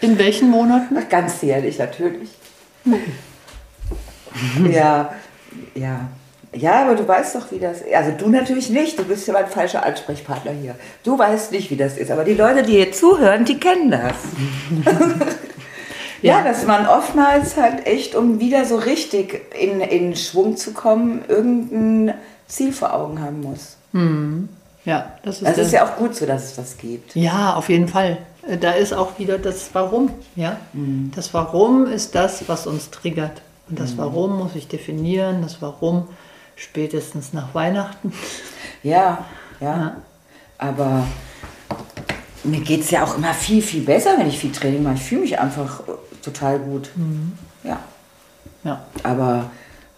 In 0.00 0.18
welchen 0.18 0.50
Monaten? 0.50 0.96
ach, 0.98 1.08
ganz 1.08 1.42
ehrlich, 1.42 1.78
natürlich. 1.78 2.30
ja, 4.70 5.14
ja. 5.74 6.08
Ja, 6.54 6.82
aber 6.82 6.94
du 6.94 7.06
weißt 7.06 7.34
doch, 7.34 7.50
wie 7.52 7.58
das 7.58 7.82
ist. 7.82 7.92
Also 7.94 8.12
du 8.16 8.28
natürlich 8.30 8.70
nicht, 8.70 8.98
du 8.98 9.04
bist 9.04 9.26
ja 9.28 9.34
mein 9.34 9.46
falscher 9.48 9.84
Ansprechpartner 9.84 10.52
hier. 10.52 10.74
Du 11.04 11.18
weißt 11.18 11.52
nicht, 11.52 11.70
wie 11.70 11.76
das 11.76 11.96
ist. 11.98 12.10
Aber 12.10 12.24
die 12.24 12.34
Leute, 12.34 12.62
die 12.62 12.72
hier 12.72 12.90
zuhören, 12.92 13.44
die 13.44 13.58
kennen 13.60 13.90
das. 13.90 14.14
ja, 16.22 16.38
Ja. 16.38 16.44
dass 16.44 16.64
man 16.66 16.86
oftmals 16.86 17.56
halt 17.56 17.86
echt, 17.86 18.14
um 18.14 18.40
wieder 18.40 18.64
so 18.64 18.76
richtig 18.76 19.42
in, 19.60 19.80
in 19.80 20.16
Schwung 20.16 20.56
zu 20.56 20.72
kommen, 20.72 21.22
irgendein 21.28 22.14
Ziel 22.46 22.72
vor 22.72 22.94
Augen 22.94 23.20
haben 23.20 23.40
muss. 23.42 23.76
Ja, 24.84 25.12
das 25.22 25.36
ist, 25.42 25.46
Das 25.48 25.58
ist 25.58 25.72
ja 25.72 25.84
auch 25.86 25.96
gut 25.96 26.14
so, 26.14 26.24
dass 26.26 26.44
es 26.44 26.56
das 26.56 26.76
gibt. 26.78 27.14
Ja, 27.14 27.54
auf 27.54 27.68
jeden 27.68 27.88
Fall. 27.88 28.18
Äh, 28.48 28.56
Da 28.58 28.72
ist 28.72 28.92
auch 28.94 29.18
wieder 29.18 29.38
das 29.38 29.70
Warum. 29.74 30.10
Ja? 30.36 30.56
Das 31.14 31.34
Warum 31.34 31.86
ist 31.86 32.14
das, 32.14 32.48
was 32.48 32.66
uns 32.66 32.90
triggert. 32.90 33.42
Und 33.68 33.78
das 33.80 33.98
Warum 33.98 34.38
muss 34.38 34.54
ich 34.54 34.66
definieren. 34.68 35.42
Das 35.42 35.60
Warum 35.60 36.08
spätestens 36.58 37.32
nach 37.32 37.54
Weihnachten. 37.54 38.12
Ja, 38.82 39.24
ja. 39.60 39.76
Ja. 39.76 39.96
Aber 40.58 41.04
mir 42.44 42.60
geht 42.60 42.80
es 42.82 42.90
ja 42.90 43.04
auch 43.04 43.16
immer 43.16 43.32
viel, 43.34 43.62
viel 43.62 43.82
besser, 43.82 44.10
wenn 44.18 44.28
ich 44.28 44.38
viel 44.38 44.52
Training 44.52 44.82
mache. 44.82 44.94
Ich 44.96 45.02
fühle 45.04 45.20
mich 45.22 45.38
einfach 45.38 45.80
äh, 45.80 45.92
total 46.22 46.58
gut. 46.58 46.90
Ja, 47.64 47.78
Ja. 48.64 48.82
aber. 49.02 49.50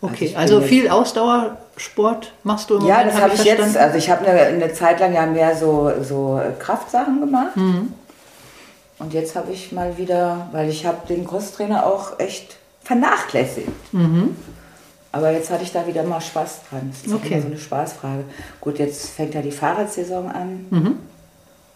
Okay, 0.03 0.27
ich 0.27 0.39
also 0.39 0.61
jetzt- 0.61 0.69
viel 0.71 0.89
Ausdauersport 0.89 2.33
machst 2.43 2.71
du 2.71 2.77
im 2.79 2.87
Ja, 2.87 2.95
Moment, 2.99 3.09
das 3.09 3.17
hab 3.17 3.23
habe 3.25 3.35
ich 3.35 3.45
jetzt. 3.45 3.61
verstanden? 3.61 3.79
Also 3.87 3.99
ich 3.99 4.11
habe 4.11 4.27
eine, 4.27 4.41
eine 4.41 4.73
Zeit 4.73 4.99
lang 5.01 5.13
ja 5.15 5.27
mehr 5.27 5.55
so, 5.57 5.93
so 6.03 6.41
Kraftsachen 6.59 7.21
gemacht. 7.21 7.55
Mhm. 7.57 7.93
Und 8.99 9.13
jetzt 9.15 9.35
habe 9.37 9.53
ich 9.53 9.73
mal 9.73 9.97
wieder, 9.99 10.49
weil 10.53 10.69
ich 10.71 10.85
habe 10.87 11.07
den 11.07 11.27
Crosstrainer 11.27 11.85
auch 11.87 12.19
echt 12.19 12.57
vernachlässigt. 12.83 13.69
Mhm. 13.93 14.37
Aber 15.13 15.31
jetzt 15.33 15.51
hatte 15.51 15.65
ich 15.65 15.73
da 15.73 15.87
wieder 15.87 16.03
mal 16.05 16.21
Spaß 16.21 16.61
dran. 16.71 16.91
Das 16.93 17.07
ist 17.07 17.13
Okay. 17.13 17.33
immer 17.35 17.43
so 17.43 17.49
eine 17.49 17.59
Spaßfrage. 17.59 18.25
Gut, 18.61 18.79
jetzt 18.79 19.11
fängt 19.11 19.35
ja 19.35 19.43
die 19.43 19.51
Fahrradsaison 19.51 20.29
an. 20.31 20.67
Mhm. 20.71 20.97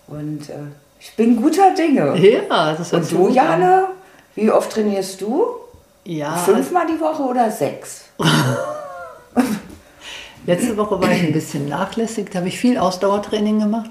Und 0.07 0.49
äh, 0.51 0.55
ich 1.01 1.15
bin 1.17 1.41
guter 1.41 1.75
Dinge. 1.75 2.17
Ja, 2.17 2.75
das 2.75 2.93
hört 2.93 3.03
Und 3.03 3.13
du. 3.13 3.29
Jana? 3.31 3.89
Wie 4.37 4.51
oft 4.51 4.71
trainierst 4.71 5.21
du? 5.21 5.47
Ja, 6.05 6.37
Fünfmal 6.37 6.87
die 6.87 7.01
Woche 7.01 7.23
oder 7.23 7.51
sechs? 7.51 8.05
letzte 10.47 10.77
Woche 10.77 11.01
war 11.01 11.11
ich 11.11 11.23
ein 11.23 11.33
bisschen 11.33 11.69
nachlässig. 11.69 12.31
Da 12.31 12.39
habe 12.41 12.49
ich 12.49 12.59
viel 12.59 12.79
Ausdauertraining 12.79 13.59
gemacht. 13.61 13.91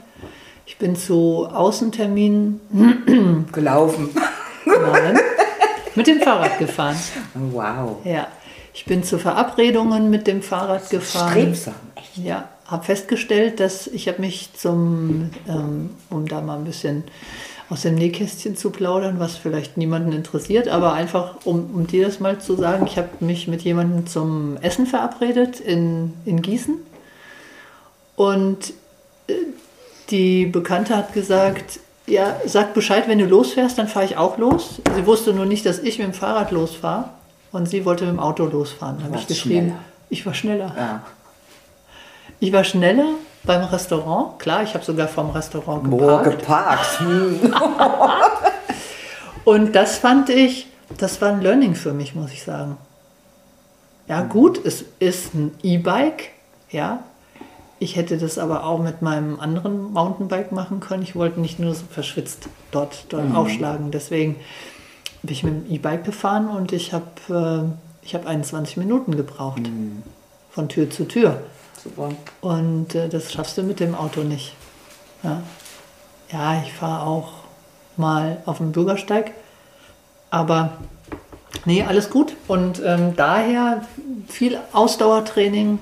Ich 0.65 0.77
bin 0.77 0.95
zu 0.95 1.47
Außenterminen 1.51 3.47
Gelaufen. 3.51 4.10
nein, 4.65 5.19
mit 5.95 6.08
dem 6.08 6.21
Fahrrad 6.21 6.58
gefahren. 6.60 6.95
Wow. 7.51 7.97
Ja, 8.06 8.27
ich 8.73 8.86
bin 8.86 9.03
zu 9.03 9.19
Verabredungen 9.19 10.09
mit 10.09 10.27
dem 10.27 10.41
Fahrrad 10.41 10.89
gefahren. 10.89 11.31
Strebsam. 11.31 11.73
Echt. 11.95 12.17
Ja, 12.17 12.49
habe 12.65 12.83
festgestellt, 12.83 13.59
dass 13.59 13.88
ich 13.88 14.07
habe 14.07 14.21
mich 14.21 14.49
zum, 14.53 15.29
ähm, 15.47 15.91
um 16.09 16.27
da 16.27 16.41
mal 16.41 16.57
ein 16.57 16.63
bisschen 16.63 17.03
aus 17.69 17.83
dem 17.83 17.95
Nähkästchen 17.95 18.57
zu 18.57 18.71
plaudern, 18.71 19.19
was 19.19 19.38
vielleicht 19.38 19.77
niemanden 19.77 20.12
interessiert, 20.12 20.67
aber 20.67 20.93
einfach, 20.93 21.38
um, 21.45 21.69
um 21.73 21.88
dir 21.88 22.05
das 22.05 22.19
mal 22.19 22.39
zu 22.39 22.55
sagen, 22.55 22.86
ich 22.88 22.97
habe 22.97 23.09
mich 23.19 23.47
mit 23.47 23.62
jemandem 23.62 24.05
zum 24.07 24.57
Essen 24.57 24.86
verabredet 24.86 25.59
in, 25.59 26.13
in 26.25 26.41
Gießen 26.41 26.75
und 28.15 28.73
äh, 29.27 29.33
die 30.09 30.45
Bekannte 30.45 30.97
hat 30.97 31.13
gesagt, 31.13 31.79
ja, 32.05 32.36
sag 32.45 32.73
Bescheid, 32.73 33.07
wenn 33.07 33.19
du 33.19 33.25
losfährst, 33.25 33.77
dann 33.77 33.88
fahre 33.88 34.05
ich 34.05 34.17
auch 34.17 34.38
los. 34.38 34.81
Sie 34.93 35.05
wusste 35.05 35.33
nur 35.33 35.45
nicht, 35.45 35.65
dass 35.65 35.79
ich 35.79 35.99
mit 35.99 36.07
dem 36.07 36.13
Fahrrad 36.13 36.51
losfahre 36.51 37.09
und 37.53 37.69
sie 37.69 37.85
wollte 37.85 38.05
mit 38.05 38.15
dem 38.15 38.19
Auto 38.19 38.45
losfahren. 38.45 38.97
Da 38.99 39.05
habe 39.05 39.15
ich 39.15 39.27
geschrieben, 39.27 39.67
schneller. 39.67 39.79
ich 40.09 40.25
war 40.25 40.33
schneller. 40.33 40.73
Ja. 40.75 41.03
Ich 42.39 42.51
war 42.51 42.63
schneller 42.65 43.05
beim 43.43 43.63
Restaurant. 43.63 44.39
Klar, 44.39 44.63
ich 44.63 44.73
habe 44.73 44.83
sogar 44.83 45.07
vom 45.07 45.29
Restaurant 45.29 45.89
Boah, 45.89 46.23
geparkt. 46.23 46.99
geparkt. 46.99 46.99
Hm. 46.99 47.55
Und 49.45 49.75
das 49.75 49.97
fand 49.97 50.29
ich, 50.29 50.67
das 50.97 51.21
war 51.21 51.29
ein 51.29 51.41
Learning 51.41 51.75
für 51.75 51.93
mich, 51.93 52.15
muss 52.15 52.31
ich 52.31 52.43
sagen. 52.43 52.77
Ja, 54.07 54.21
gut, 54.21 54.59
es 54.65 54.83
ist 54.99 55.33
ein 55.33 55.51
E-Bike, 55.61 56.31
ja. 56.69 56.99
Ich 57.79 57.95
hätte 57.97 58.17
das 58.17 58.37
aber 58.37 58.65
auch 58.65 58.79
mit 58.79 59.01
meinem 59.01 59.39
anderen 59.39 59.91
Mountainbike 59.91 60.51
machen 60.53 60.79
können. 60.79 61.03
Ich 61.03 61.15
wollte 61.15 61.39
nicht 61.39 61.59
nur 61.59 61.73
so 61.75 61.83
verschwitzt 61.89 62.47
dort, 62.71 63.05
dort 63.09 63.35
aufschlagen. 63.35 63.91
Deswegen 63.91 64.37
bin 65.23 65.31
ich 65.31 65.43
mit 65.43 65.53
dem 65.53 65.71
E-Bike 65.71 66.03
gefahren 66.03 66.49
und 66.49 66.73
ich 66.73 66.93
habe 66.93 67.73
äh, 67.73 68.05
ich 68.05 68.13
hab 68.13 68.27
21 68.27 68.77
Minuten 68.77 69.15
gebraucht. 69.15 69.62
Von 70.51 70.69
Tür 70.69 70.89
zu 70.89 71.05
Tür. 71.05 71.41
Super. 71.81 72.09
Und 72.41 72.93
äh, 72.93 73.09
das 73.09 73.31
schaffst 73.31 73.57
du 73.57 73.63
mit 73.63 73.79
dem 73.79 73.95
Auto 73.95 74.21
nicht. 74.21 74.53
Ja, 75.23 75.41
ja 76.31 76.62
ich 76.62 76.73
fahre 76.73 77.07
auch 77.07 77.31
mal 77.97 78.41
auf 78.45 78.57
dem 78.57 78.71
Bürgersteig. 78.71 79.31
Aber 80.29 80.73
nee, 81.65 81.83
alles 81.83 82.09
gut. 82.09 82.36
Und 82.47 82.81
ähm, 82.86 83.15
daher 83.15 83.86
viel 84.27 84.59
Ausdauertraining. 84.73 85.79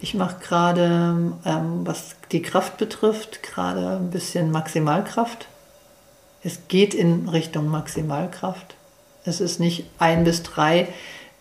Ich 0.00 0.14
mache 0.14 0.36
gerade, 0.40 1.32
ähm, 1.44 1.80
was 1.84 2.16
die 2.30 2.42
Kraft 2.42 2.76
betrifft, 2.76 3.42
gerade 3.42 3.96
ein 3.96 4.10
bisschen 4.10 4.50
Maximalkraft. 4.50 5.47
Es 6.42 6.60
geht 6.68 6.94
in 6.94 7.28
Richtung 7.28 7.68
Maximalkraft. 7.68 8.74
Es 9.24 9.40
ist 9.40 9.60
nicht 9.60 9.84
ein 9.98 10.24
bis 10.24 10.42
drei 10.42 10.88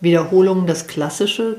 Wiederholungen 0.02 0.68
das 0.68 0.88
klassische 0.88 1.58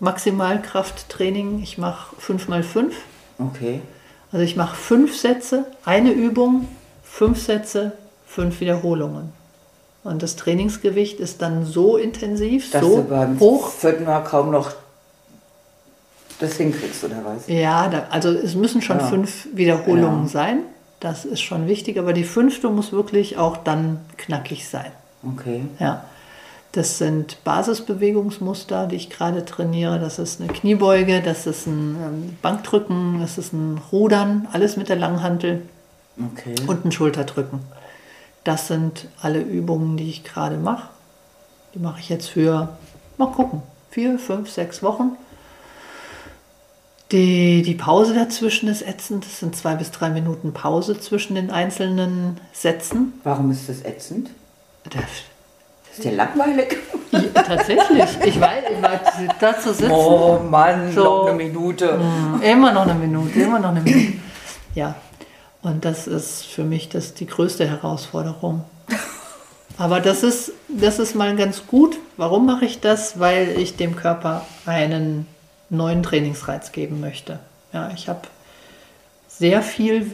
Maximalkrafttraining. 0.00 1.62
Ich 1.62 1.78
mache 1.78 2.14
fünf 2.18 2.48
mal 2.48 2.62
fünf. 2.62 2.94
Okay. 3.38 3.80
Also 4.32 4.44
ich 4.44 4.56
mache 4.56 4.76
fünf 4.76 5.16
Sätze, 5.16 5.64
eine 5.84 6.10
Übung, 6.10 6.68
fünf 7.04 7.42
Sätze, 7.42 7.92
fünf 8.26 8.60
Wiederholungen. 8.60 9.32
Und 10.04 10.22
das 10.22 10.36
Trainingsgewicht 10.36 11.18
ist 11.18 11.42
dann 11.42 11.64
so 11.64 11.96
intensiv, 11.96 12.70
Dass 12.70 12.80
du 12.82 12.96
so 12.96 13.02
beim 13.04 13.40
hoch. 13.40 13.70
vierten 13.70 14.04
Mal 14.04 14.20
kaum 14.20 14.50
noch 14.50 14.72
das 16.38 16.54
hinkriegst, 16.54 17.02
oder 17.04 17.22
was? 17.24 17.48
Ja, 17.48 17.88
da, 17.88 18.06
also 18.10 18.30
es 18.30 18.54
müssen 18.54 18.82
schon 18.82 18.98
Ja. 18.98 19.06
fünf 19.06 19.48
Wiederholungen 19.54 20.24
Ja. 20.24 20.28
sein. 20.28 20.58
Das 21.00 21.24
ist 21.24 21.40
schon 21.40 21.66
wichtig, 21.66 21.98
aber 21.98 22.12
die 22.12 22.24
fünfte 22.24 22.68
muss 22.68 22.92
wirklich 22.92 23.36
auch 23.36 23.56
dann 23.58 24.00
knackig 24.16 24.68
sein. 24.68 24.92
Okay. 25.22 25.62
Ja. 25.78 26.04
Das 26.72 26.98
sind 26.98 27.42
Basisbewegungsmuster, 27.44 28.86
die 28.86 28.96
ich 28.96 29.10
gerade 29.10 29.44
trainiere. 29.44 29.98
Das 29.98 30.18
ist 30.18 30.40
eine 30.40 30.52
Kniebeuge, 30.52 31.22
das 31.22 31.46
ist 31.46 31.66
ein 31.66 31.96
ähm, 31.96 32.36
Bankdrücken, 32.42 33.20
das 33.20 33.38
ist 33.38 33.52
ein 33.52 33.80
Rudern, 33.92 34.46
alles 34.52 34.76
mit 34.76 34.88
der 34.88 34.96
Langhantel. 34.96 35.62
Okay. 36.32 36.54
und 36.66 36.84
ein 36.84 36.92
Schulterdrücken. 36.92 37.60
Das 38.44 38.68
sind 38.68 39.08
alle 39.20 39.40
Übungen, 39.40 39.96
die 39.96 40.08
ich 40.08 40.24
gerade 40.24 40.56
mache. 40.56 40.88
Die 41.74 41.78
mache 41.78 42.00
ich 42.00 42.08
jetzt 42.08 42.28
für, 42.28 42.70
mal 43.18 43.32
gucken, 43.32 43.62
vier, 43.90 44.18
fünf, 44.18 44.50
sechs 44.50 44.82
Wochen. 44.82 45.16
Die, 47.12 47.62
die 47.62 47.74
Pause 47.74 48.14
dazwischen 48.14 48.68
ist 48.68 48.82
ätzend. 48.82 49.24
Das 49.24 49.38
sind 49.40 49.54
zwei 49.54 49.74
bis 49.76 49.90
drei 49.92 50.10
Minuten 50.10 50.52
Pause 50.52 50.98
zwischen 50.98 51.36
den 51.36 51.50
einzelnen 51.50 52.40
Sätzen. 52.52 53.12
Warum 53.22 53.50
ist 53.52 53.68
das 53.68 53.84
ätzend? 53.84 54.30
Da, 54.90 54.98
Ist 55.92 56.02
dir 56.04 56.12
langweilig? 56.12 56.76
Ja, 57.12 57.20
tatsächlich. 57.42 58.04
Ich 58.24 58.40
weiß, 58.40 58.64
ich 58.72 58.82
weiß, 58.82 59.00
da 59.40 59.58
zu 59.58 59.72
sitzen. 59.72 59.92
Oh 59.92 60.40
Mann, 60.50 60.92
So. 60.92 61.04
noch 61.04 61.26
eine 61.28 61.36
Minute. 61.36 61.96
Mm, 61.98 62.42
Immer 62.42 62.72
noch 62.72 62.82
eine 62.82 62.94
Minute, 62.94 63.38
immer 63.40 63.60
noch 63.60 63.68
eine 63.70 63.80
Minute. 63.80 64.14
Ja, 64.74 64.96
und 65.62 65.84
das 65.84 66.06
ist 66.08 66.44
für 66.46 66.64
mich 66.64 66.88
das 66.88 67.14
die 67.14 67.26
größte 67.26 67.66
Herausforderung. 67.68 68.64
Aber 69.78 70.00
das 70.00 70.22
ist, 70.22 70.52
das 70.68 70.98
ist 70.98 71.14
mal 71.14 71.36
ganz 71.36 71.66
gut. 71.66 71.98
Warum 72.16 72.46
mache 72.46 72.64
ich 72.64 72.80
das? 72.80 73.18
Weil 73.20 73.58
ich 73.58 73.76
dem 73.76 73.94
Körper 73.94 74.44
einen 74.66 75.26
neuen 75.70 76.02
Trainingsreiz 76.02 76.72
geben 76.72 77.00
möchte. 77.00 77.38
Ja, 77.72 77.90
ich 77.94 78.08
habe 78.08 78.22
sehr 79.28 79.62
viel 79.62 80.12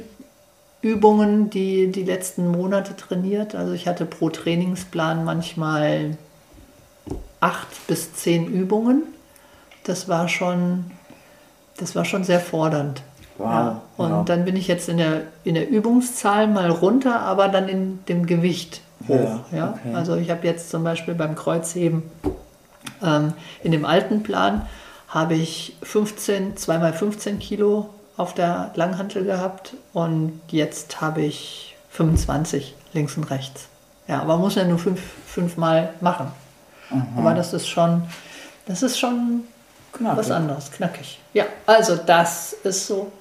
Übungen 0.80 1.48
die, 1.50 1.92
die 1.92 2.02
letzten 2.02 2.48
Monate 2.48 2.96
trainiert. 2.96 3.54
Also 3.54 3.72
ich 3.72 3.86
hatte 3.86 4.04
pro 4.04 4.30
Trainingsplan 4.30 5.24
manchmal 5.24 6.16
acht 7.40 7.86
bis 7.86 8.14
zehn 8.14 8.46
Übungen. 8.46 9.02
Das 9.84 10.08
war 10.08 10.28
schon, 10.28 10.90
das 11.76 11.94
war 11.94 12.04
schon 12.04 12.24
sehr 12.24 12.40
fordernd. 12.40 13.02
Wow, 13.38 13.48
Ja, 13.48 13.82
und 13.96 14.10
wow. 14.12 14.24
dann 14.24 14.44
bin 14.44 14.56
ich 14.56 14.68
jetzt 14.68 14.88
in 14.88 14.98
der, 14.98 15.22
in 15.44 15.54
der 15.54 15.68
Übungszahl 15.68 16.46
mal 16.48 16.70
runter, 16.70 17.20
aber 17.20 17.48
dann 17.48 17.68
in 17.68 18.04
dem 18.06 18.26
Gewicht 18.26 18.82
hoch. 19.08 19.40
Ja, 19.50 19.56
Ja, 19.56 19.70
okay. 19.70 19.94
Also 19.94 20.16
ich 20.16 20.30
habe 20.30 20.46
jetzt 20.46 20.70
zum 20.70 20.84
Beispiel 20.84 21.14
beim 21.14 21.34
Kreuzheben 21.34 22.02
ähm, 23.02 23.32
in 23.62 23.72
dem 23.72 23.84
alten 23.84 24.22
Plan 24.22 24.66
habe 25.12 25.34
ich 25.34 25.76
15, 25.82 26.56
zweimal 26.56 26.94
15 26.94 27.38
Kilo 27.38 27.90
auf 28.16 28.32
der 28.32 28.72
Langhantel 28.74 29.24
gehabt 29.24 29.74
und 29.92 30.40
jetzt 30.48 31.00
habe 31.02 31.20
ich 31.20 31.76
25 31.90 32.74
links 32.94 33.16
und 33.18 33.24
rechts. 33.24 33.68
Ja, 34.08 34.22
aber 34.22 34.34
man 34.34 34.40
muss 34.40 34.54
ja 34.54 34.64
nur 34.64 34.78
fünf, 34.78 35.00
fünfmal 35.26 35.92
machen. 36.00 36.32
Aber 37.16 37.34
das 37.34 37.52
ist 37.52 37.68
schon, 37.68 38.02
das 38.66 38.82
ist 38.82 38.98
schon 38.98 39.44
Knackig. 39.92 40.18
was 40.18 40.30
anderes, 40.30 40.70
knackig. 40.70 41.18
Ja, 41.34 41.44
also 41.66 41.96
das 41.96 42.54
ist 42.64 42.86
so 42.86 43.12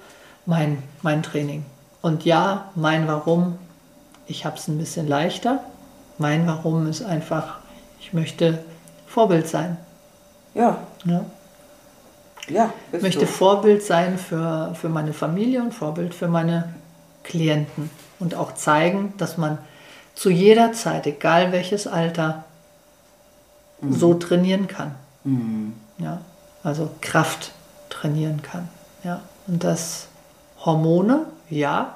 mein, 0.45 0.81
mein 1.01 1.23
Training. 1.23 1.65
Und 2.01 2.25
ja, 2.25 2.69
mein 2.75 3.07
Warum, 3.07 3.57
ich 4.27 4.45
habe 4.45 4.57
es 4.57 4.67
ein 4.67 4.77
bisschen 4.77 5.07
leichter. 5.07 5.59
Mein 6.17 6.47
Warum 6.47 6.87
ist 6.87 7.01
einfach, 7.01 7.59
ich 7.99 8.13
möchte 8.13 8.63
Vorbild 9.07 9.47
sein. 9.47 9.77
Ja, 10.53 10.77
Ja. 11.05 11.25
Ja. 12.51 12.73
Ich 12.91 13.01
möchte 13.01 13.21
du. 13.21 13.27
Vorbild 13.27 13.83
sein 13.83 14.17
für, 14.17 14.75
für 14.79 14.89
meine 14.89 15.13
Familie 15.13 15.61
und 15.61 15.73
Vorbild 15.73 16.13
für 16.13 16.27
meine 16.27 16.73
Klienten. 17.23 17.89
Und 18.19 18.35
auch 18.35 18.53
zeigen, 18.53 19.13
dass 19.17 19.37
man 19.37 19.57
zu 20.15 20.29
jeder 20.29 20.73
Zeit, 20.73 21.07
egal 21.07 21.51
welches 21.51 21.87
Alter, 21.87 22.43
so 23.89 24.13
trainieren 24.13 24.67
kann. 24.67 24.95
Mhm. 25.23 25.73
Ja, 25.97 26.21
also 26.63 26.89
Kraft 27.01 27.51
trainieren 27.89 28.41
kann. 28.41 28.69
Ja, 29.03 29.21
und 29.47 29.63
das 29.63 30.07
Hormone, 30.63 31.25
ja, 31.49 31.95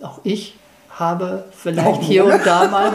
auch 0.00 0.20
ich 0.24 0.56
habe 0.90 1.44
vielleicht 1.52 1.86
Hormone? 1.86 2.04
hier 2.04 2.24
und 2.24 2.44
da 2.44 2.68
mal 2.68 2.92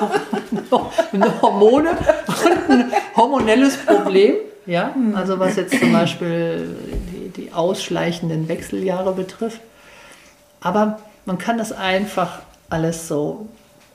Hormone 1.41 1.89
und 1.91 2.69
ein 2.69 2.91
hormonelles 3.15 3.77
Problem. 3.77 4.36
Ja, 4.67 4.93
also 5.15 5.39
was 5.39 5.56
jetzt 5.56 5.80
zum 5.80 5.91
Beispiel 5.93 6.75
die, 7.12 7.30
die 7.30 7.53
ausschleichenden 7.53 8.47
Wechseljahre 8.47 9.13
betrifft. 9.13 9.62
Aber 10.62 10.99
man 11.25 11.38
kann 11.38 11.58
das 11.58 11.71
einfach 11.71 12.39
alles 12.69 13.08
so 13.08 13.47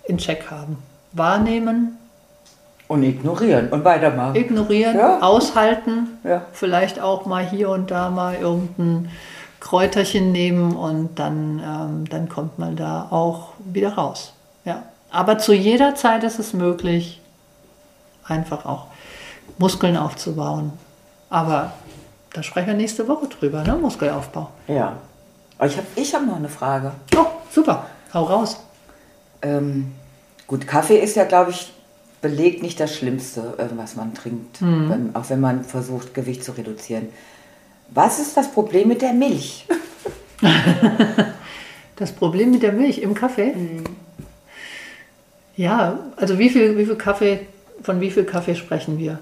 in 0.05 0.19
Check 0.19 0.51
haben. 0.51 0.79
Wahrnehmen, 1.13 1.99
Und 2.89 3.03
ignorieren 3.03 3.69
und 3.69 3.85
weitermachen. 3.85 4.35
ignorieren, 4.35 4.97
Ja. 4.97 5.21
aushalten, 5.21 6.19
Ja. 6.25 6.43
vielleicht 6.53 7.01
auch 7.01 7.27
mal 7.27 7.45
hier 7.47 7.69
und 7.69 7.91
da 7.91 8.09
mal 8.11 8.35
irgendein 8.37 9.11
Kräuterchen 9.61 10.33
nehmen 10.33 10.75
und 10.75 11.19
dann, 11.19 11.61
ähm, 11.65 12.05
dann 12.09 12.29
kommt 12.29 12.59
man 12.59 12.77
da 12.77 13.07
auch 13.11 13.49
wieder 13.59 13.93
raus. 13.95 14.33
Ja. 14.65 14.83
Aber 15.11 15.37
zu 15.39 15.53
jeder 15.53 15.95
Zeit 15.95 16.25
ist 16.25 16.39
es 16.39 16.53
möglich, 16.55 17.21
einfach 18.25 18.65
auch 18.65 18.87
Muskeln 19.59 19.97
aufzubauen. 19.97 20.73
Aber 21.31 21.73
da 22.33 22.43
sprechen 22.43 22.69
wir 22.69 22.75
nächste 22.75 23.07
Woche 23.09 23.27
drüber, 23.29 23.63
ne? 23.63 23.77
Muskelaufbau. 23.77 24.51
Ja. 24.69 24.97
Aber 25.59 25.67
ich 25.67 25.77
habe 25.77 25.87
ich 25.97 26.15
hab 26.15 26.27
noch 26.27 26.37
eine 26.37 26.49
Frage. 26.49 26.93
Oh, 27.17 27.27
super, 27.51 27.87
hau 28.13 28.25
raus. 28.25 28.59
Ähm, 29.43 29.93
gut, 30.47 30.67
Kaffee 30.67 30.99
ist 30.99 31.17
ja, 31.17 31.25
glaube 31.25 31.51
ich, 31.51 31.73
belegt 32.21 32.63
nicht 32.63 32.79
das 32.81 32.95
Schlimmste, 32.95 33.55
äh, 33.59 33.67
was 33.77 33.97
man 33.97 34.15
trinkt, 34.15 34.63
wenn, 34.63 35.15
auch 35.15 35.29
wenn 35.29 35.41
man 35.41 35.65
versucht, 35.65 36.15
Gewicht 36.15 36.45
zu 36.45 36.53
reduzieren. 36.53 37.09
Was 37.91 38.19
ist 38.19 38.37
das 38.37 38.51
Problem 38.51 38.89
mit 38.89 39.03
der 39.03 39.13
Milch? 39.13 39.67
Das 41.97 42.11
Problem 42.11 42.51
mit 42.51 42.63
der 42.63 42.73
Milch 42.73 42.99
im 42.99 43.15
Kaffee? 43.15 43.55
Ja, 45.57 45.99
also 46.17 46.39
wie 46.39 46.49
viel, 46.49 46.77
wie 46.77 46.87
viel 46.87 46.97
Kaffee, 46.97 47.47
von 47.83 48.01
wie 48.01 48.11
viel 48.11 48.25
Kaffee 48.25 48.57
sprechen 48.57 48.99
wir? 48.99 49.21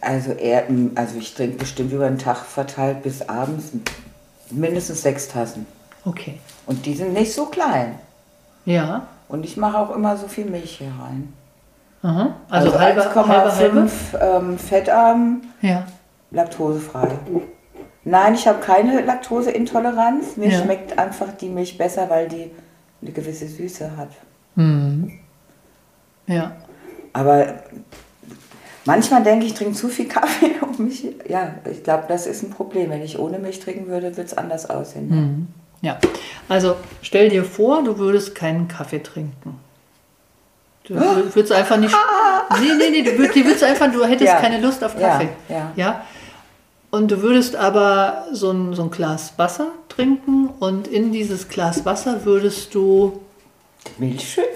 Also, 0.00 0.30
mm, 0.32 0.92
also 0.94 1.18
ich 1.18 1.34
trinke 1.34 1.58
bestimmt 1.58 1.92
über 1.92 2.08
den 2.08 2.18
Tag 2.18 2.38
verteilt 2.38 3.02
bis 3.02 3.22
abends 3.28 3.72
mindestens 4.50 5.02
sechs 5.02 5.28
Tassen. 5.28 5.66
Okay. 6.04 6.38
Und 6.66 6.86
die 6.86 6.94
sind 6.94 7.12
nicht 7.12 7.32
so 7.34 7.46
klein. 7.46 7.98
Ja. 8.64 9.06
Und 9.28 9.44
ich 9.44 9.56
mache 9.56 9.78
auch 9.78 9.94
immer 9.94 10.16
so 10.16 10.26
viel 10.28 10.46
Milch 10.46 10.78
hier 10.78 10.92
rein. 11.00 11.32
Aha. 12.02 12.34
Also, 12.48 12.78
halbe. 12.78 13.02
1,5 13.02 13.90
ähm, 14.20 14.58
fettarm, 14.58 15.42
Ja. 15.60 15.84
laktosefrei. 16.30 17.08
Nein, 18.04 18.34
ich 18.34 18.48
habe 18.48 18.60
keine 18.60 19.02
Laktoseintoleranz. 19.02 20.36
Mir 20.38 20.48
Ja. 20.48 20.62
schmeckt 20.62 20.98
einfach 20.98 21.28
die 21.38 21.50
Milch 21.50 21.76
besser, 21.76 22.08
weil 22.08 22.28
die 22.28 22.50
eine 23.02 23.12
gewisse 23.12 23.46
Süße 23.46 23.96
hat. 23.96 24.08
Hm. 24.56 25.12
Ja. 26.26 26.52
Aber 27.12 27.46
manchmal 28.90 29.22
denke 29.22 29.44
ich, 29.46 29.52
ich 29.52 29.58
trinke 29.58 29.74
zu 29.74 29.88
viel 29.88 30.08
Kaffee 30.08 30.52
um 30.60 30.84
mich. 30.84 31.06
Ja, 31.28 31.54
ich 31.70 31.82
glaube, 31.84 32.04
das 32.08 32.26
ist 32.26 32.42
ein 32.42 32.50
Problem. 32.50 32.90
Wenn 32.90 33.02
ich 33.02 33.18
ohne 33.18 33.38
Milch 33.38 33.60
trinken 33.60 33.86
würde, 33.86 34.08
würde 34.16 34.22
es 34.22 34.36
anders 34.36 34.68
aussehen. 34.68 35.10
Hm. 35.10 35.46
Ja. 35.82 35.98
Also 36.48 36.76
stell 37.02 37.28
dir 37.30 37.44
vor, 37.44 37.82
du 37.84 37.98
würdest 37.98 38.34
keinen 38.34 38.68
Kaffee 38.68 39.02
trinken. 39.02 39.58
Du 40.84 40.94
wür- 40.96 41.34
würdest 41.34 41.52
einfach 41.52 41.76
nicht. 41.76 41.94
Nee, 42.60 42.66
nee, 42.78 42.90
nee, 42.90 43.02
du 43.02 43.16
würdest, 43.16 43.36
du 43.36 43.44
würdest 43.44 43.64
einfach, 43.64 43.90
du 43.92 44.04
hättest 44.04 44.24
Ja. 44.34 44.40
keine 44.40 44.60
Lust 44.60 44.82
auf 44.84 44.98
Ja, 44.98 45.08
Kaffee. 45.08 45.28
ja. 45.48 45.72
ja. 45.76 46.04
Und 46.90 47.10
du 47.12 47.22
würdest 47.22 47.54
aber 47.54 48.24
so 48.32 48.50
ein, 48.50 48.74
so 48.74 48.82
ein 48.82 48.90
Glas 48.90 49.34
Wasser 49.36 49.68
trinken 49.88 50.48
und 50.58 50.88
in 50.88 51.12
dieses 51.12 51.48
Glas 51.48 51.84
Wasser 51.86 52.24
würdest 52.24 52.74
du 52.74 53.20
Milch? 53.98 54.38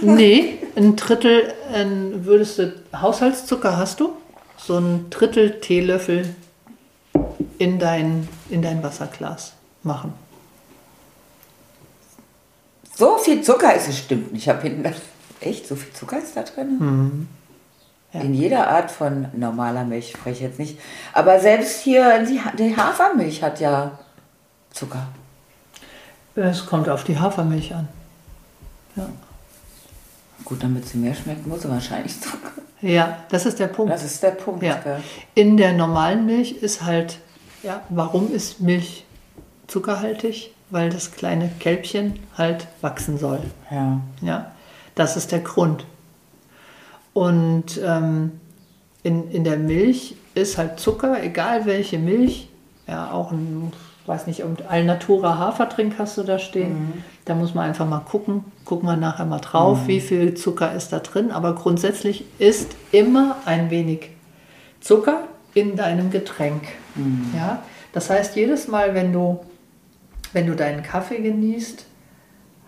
Nee, 0.00 0.58
ein 0.76 0.94
Drittel 0.94 1.52
ein, 1.72 2.24
würdest 2.24 2.58
du, 2.58 2.72
Haushaltszucker 2.94 3.76
hast 3.76 3.98
du? 3.98 4.12
So 4.56 4.78
ein 4.78 5.10
Drittel 5.10 5.60
Teelöffel 5.60 6.34
in 7.58 7.78
dein, 7.78 8.28
in 8.48 8.62
dein 8.62 8.82
Wasserglas 8.82 9.54
machen. 9.82 10.12
So 12.94 13.18
viel 13.18 13.42
Zucker 13.42 13.74
ist 13.74 13.88
es, 13.88 13.98
stimmt 13.98 14.32
nicht. 14.32 14.42
Ich 14.42 14.48
habe 14.48 14.62
hinten 14.62 14.84
das. 14.84 14.96
Echt? 15.40 15.66
So 15.66 15.74
viel 15.74 15.92
Zucker 15.92 16.18
ist 16.18 16.36
da 16.36 16.42
drin? 16.42 16.78
Mhm. 16.78 17.28
Ja. 18.12 18.20
In 18.20 18.34
jeder 18.34 18.68
Art 18.68 18.90
von 18.90 19.26
normaler 19.32 19.84
Milch 19.84 20.10
spreche 20.10 20.36
ich 20.36 20.50
jetzt 20.50 20.58
nicht. 20.58 20.78
Aber 21.12 21.40
selbst 21.40 21.80
hier, 21.80 22.24
die, 22.24 22.40
die 22.58 22.76
Hafermilch 22.76 23.42
hat 23.42 23.58
ja 23.58 23.98
Zucker. 24.70 25.08
Es 26.34 26.66
kommt 26.66 26.88
auf 26.88 27.04
die 27.04 27.18
Hafermilch 27.18 27.74
an. 27.74 27.88
Ja. 28.96 29.08
Gut, 30.44 30.62
damit 30.62 30.86
sie 30.86 30.98
mehr 30.98 31.14
schmeckt, 31.14 31.46
muss 31.46 31.62
sie 31.62 31.70
wahrscheinlich 31.70 32.20
Zucker. 32.20 32.50
ja, 32.80 33.18
das 33.30 33.46
ist 33.46 33.58
der 33.58 33.68
Punkt. 33.68 33.92
Das 33.92 34.04
ist 34.04 34.22
der 34.22 34.32
Punkt. 34.32 34.62
Ja. 34.62 34.76
gell? 34.82 35.02
In 35.34 35.56
der 35.56 35.72
normalen 35.72 36.26
Milch 36.26 36.52
ist 36.62 36.82
halt, 36.82 37.18
ja, 37.62 37.82
warum 37.88 38.32
ist 38.32 38.60
Milch 38.60 39.04
zuckerhaltig? 39.66 40.52
Weil 40.70 40.88
das 40.88 41.12
kleine 41.12 41.50
Kälbchen 41.60 42.18
halt 42.36 42.66
wachsen 42.80 43.18
soll. 43.18 43.40
Ja. 43.70 44.00
Ja, 44.22 44.52
das 44.94 45.16
ist 45.16 45.30
der 45.30 45.40
Grund. 45.40 45.84
Und 47.12 47.78
ähm, 47.84 48.40
in, 49.02 49.30
in 49.30 49.44
der 49.44 49.58
Milch 49.58 50.16
ist 50.34 50.56
halt 50.56 50.80
Zucker, 50.80 51.22
egal 51.22 51.66
welche 51.66 51.98
Milch, 51.98 52.48
ja, 52.86 53.10
auch 53.10 53.32
ein, 53.32 53.72
weiß 54.06 54.26
nicht, 54.26 54.42
und 54.42 54.68
Alnatura 54.68 55.38
Hafertrink 55.38 55.94
hast 55.98 56.18
du 56.18 56.22
da 56.22 56.38
stehen. 56.38 57.04
Da 57.24 57.34
muss 57.34 57.54
man 57.54 57.68
einfach 57.68 57.88
mal 57.88 58.00
gucken, 58.00 58.44
gucken 58.64 58.88
wir 58.88 58.96
nachher 58.96 59.26
mal 59.26 59.38
drauf, 59.38 59.86
wie 59.86 60.00
viel 60.00 60.34
Zucker 60.34 60.74
ist 60.74 60.92
da 60.92 60.98
drin. 60.98 61.30
Aber 61.30 61.54
grundsätzlich 61.54 62.24
ist 62.38 62.74
immer 62.90 63.36
ein 63.44 63.70
wenig 63.70 64.10
Zucker 64.80 65.24
in 65.54 65.76
deinem 65.76 66.10
Getränk. 66.10 66.62
Ja? 67.36 67.62
Das 67.92 68.10
heißt, 68.10 68.36
jedes 68.36 68.68
Mal, 68.68 68.94
wenn 68.94 69.12
du, 69.12 69.40
wenn 70.32 70.46
du 70.46 70.56
deinen 70.56 70.82
Kaffee 70.82 71.20
genießt, 71.20 71.86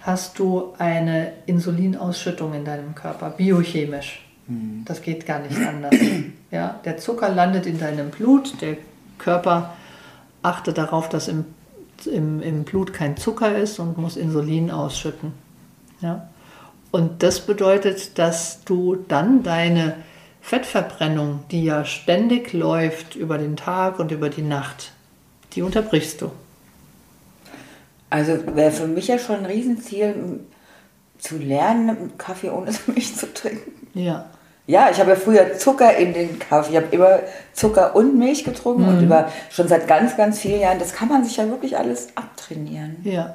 hast 0.03 0.39
du 0.39 0.75
eine 0.79 1.33
Insulinausschüttung 1.47 2.53
in 2.55 2.65
deinem 2.65 2.95
Körper, 2.95 3.31
biochemisch. 3.31 4.21
Das 4.85 5.01
geht 5.01 5.25
gar 5.25 5.39
nicht 5.39 5.57
anders. 5.57 5.95
Ja, 6.51 6.79
der 6.85 6.99
Zucker 6.99 7.31
landet 7.31 7.65
in 7.65 7.79
deinem 7.79 8.11
Blut, 8.11 8.61
der 8.61 8.77
Körper 9.19 9.75
achtet 10.45 10.79
darauf, 10.79 11.09
dass 11.09 11.29
im, 11.29 11.45
im, 12.07 12.41
im 12.43 12.65
Blut 12.65 12.93
kein 12.93 13.17
Zucker 13.17 13.57
ist 13.57 13.79
und 13.79 13.99
muss 13.99 14.17
Insulin 14.17 14.71
ausschütten. 14.71 15.33
Ja? 16.01 16.29
Und 16.91 17.23
das 17.23 17.41
bedeutet, 17.41 18.19
dass 18.19 18.63
du 18.65 18.97
dann 19.09 19.43
deine 19.43 19.97
Fettverbrennung, 20.41 21.41
die 21.51 21.65
ja 21.65 21.85
ständig 21.85 22.53
läuft 22.53 23.17
über 23.17 23.39
den 23.39 23.57
Tag 23.57 23.99
und 23.99 24.13
über 24.13 24.29
die 24.29 24.43
Nacht, 24.43 24.93
die 25.55 25.63
unterbrichst 25.63 26.21
du. 26.21 26.31
Also 28.11 28.33
wäre 28.55 28.71
für 28.71 28.87
mich 28.87 29.09
ja 29.09 29.19
schon 29.19 29.37
ein 29.37 29.47
Riesenziel, 29.47 30.41
zu 31.19 31.39
lernen, 31.39 32.13
Kaffee 32.19 32.51
ohne 32.51 32.73
Milch 32.87 33.17
zu 33.17 33.33
trinken. 33.33 33.73
Ja. 33.95 34.27
Ja, 34.67 34.89
ich 34.91 34.99
habe 34.99 35.11
ja 35.11 35.17
früher 35.17 35.59
Zucker 35.59 35.95
in 35.97 36.15
den 36.15 36.39
Kaffee. 36.39 36.71
Ich 36.71 36.77
habe 36.77 36.87
immer 36.91 37.21
Zucker 37.53 37.95
und 37.95 38.19
Milch 38.19 38.45
getrunken 38.45 38.89
und 38.89 39.03
über 39.03 39.31
schon 39.51 39.69
seit 39.69 39.87
ganz, 39.87 40.17
ganz 40.17 40.39
vielen 40.39 40.61
Jahren. 40.61 40.79
Das 40.79 40.95
kann 40.95 41.09
man 41.09 41.23
sich 41.23 41.37
ja 41.37 41.47
wirklich 41.49 41.77
alles 41.77 42.09
abtrainieren. 42.15 42.97
Ja. 43.05 43.35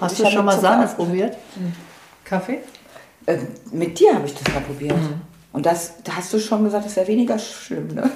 Hast 0.00 0.18
Ich 0.18 0.24
du 0.24 0.30
schon 0.30 0.44
mal 0.44 0.52
Zucker 0.52 0.62
Sahne 0.62 0.86
probiert? 0.86 1.36
Kaffee? 2.24 2.60
Äh, 3.26 3.38
mit 3.72 3.98
dir 3.98 4.14
habe 4.14 4.26
ich 4.26 4.34
das 4.34 4.54
mal 4.54 4.60
probiert. 4.60 4.94
Und 5.52 5.66
das, 5.66 5.94
da 6.04 6.16
hast 6.16 6.32
du 6.32 6.38
schon 6.38 6.64
gesagt, 6.64 6.86
das 6.86 6.96
wäre 6.96 7.08
weniger 7.08 7.38
schlimm, 7.38 7.88
ne? 7.88 8.10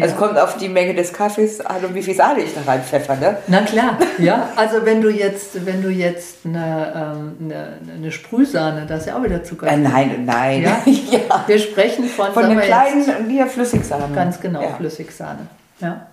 Also 0.00 0.14
kommt 0.16 0.38
auf 0.38 0.56
die 0.58 0.68
Menge 0.68 0.94
des 0.94 1.12
Kaffees 1.12 1.60
an 1.60 1.84
und 1.84 1.94
wie 1.94 2.02
viel 2.02 2.14
Sahne 2.14 2.40
ich 2.42 2.54
da 2.54 2.60
reinpfeffer, 2.70 3.16
ne? 3.16 3.38
Na 3.46 3.62
klar, 3.62 3.98
ja. 4.18 4.50
Also 4.56 4.84
wenn 4.84 5.00
du 5.00 5.08
jetzt, 5.08 5.64
wenn 5.64 5.82
du 5.82 5.88
jetzt 5.88 6.44
eine, 6.44 7.14
ähm, 7.16 7.36
eine, 7.40 7.68
eine 7.96 8.12
Sprühsahne, 8.12 8.84
da 8.86 8.96
ist 8.96 9.06
ja 9.06 9.18
auch 9.18 9.22
wieder 9.24 9.42
Zucker. 9.42 9.66
Äh, 9.66 9.70
drin. 9.70 9.82
nein, 9.84 10.22
nein. 10.26 10.62
Ja? 10.62 10.82
ja. 10.86 11.44
Wir 11.46 11.58
sprechen 11.58 12.04
von, 12.04 12.32
Von 12.32 12.44
einer 12.44 12.60
kleinen 12.60 13.28
Liter 13.28 13.46
Flüssigsahne. 13.46 14.14
ganz 14.14 14.40
genau 14.40 14.62
Ja. 14.62 14.74
Flüssigsahne. 14.74 15.46
Ja. 15.80 16.06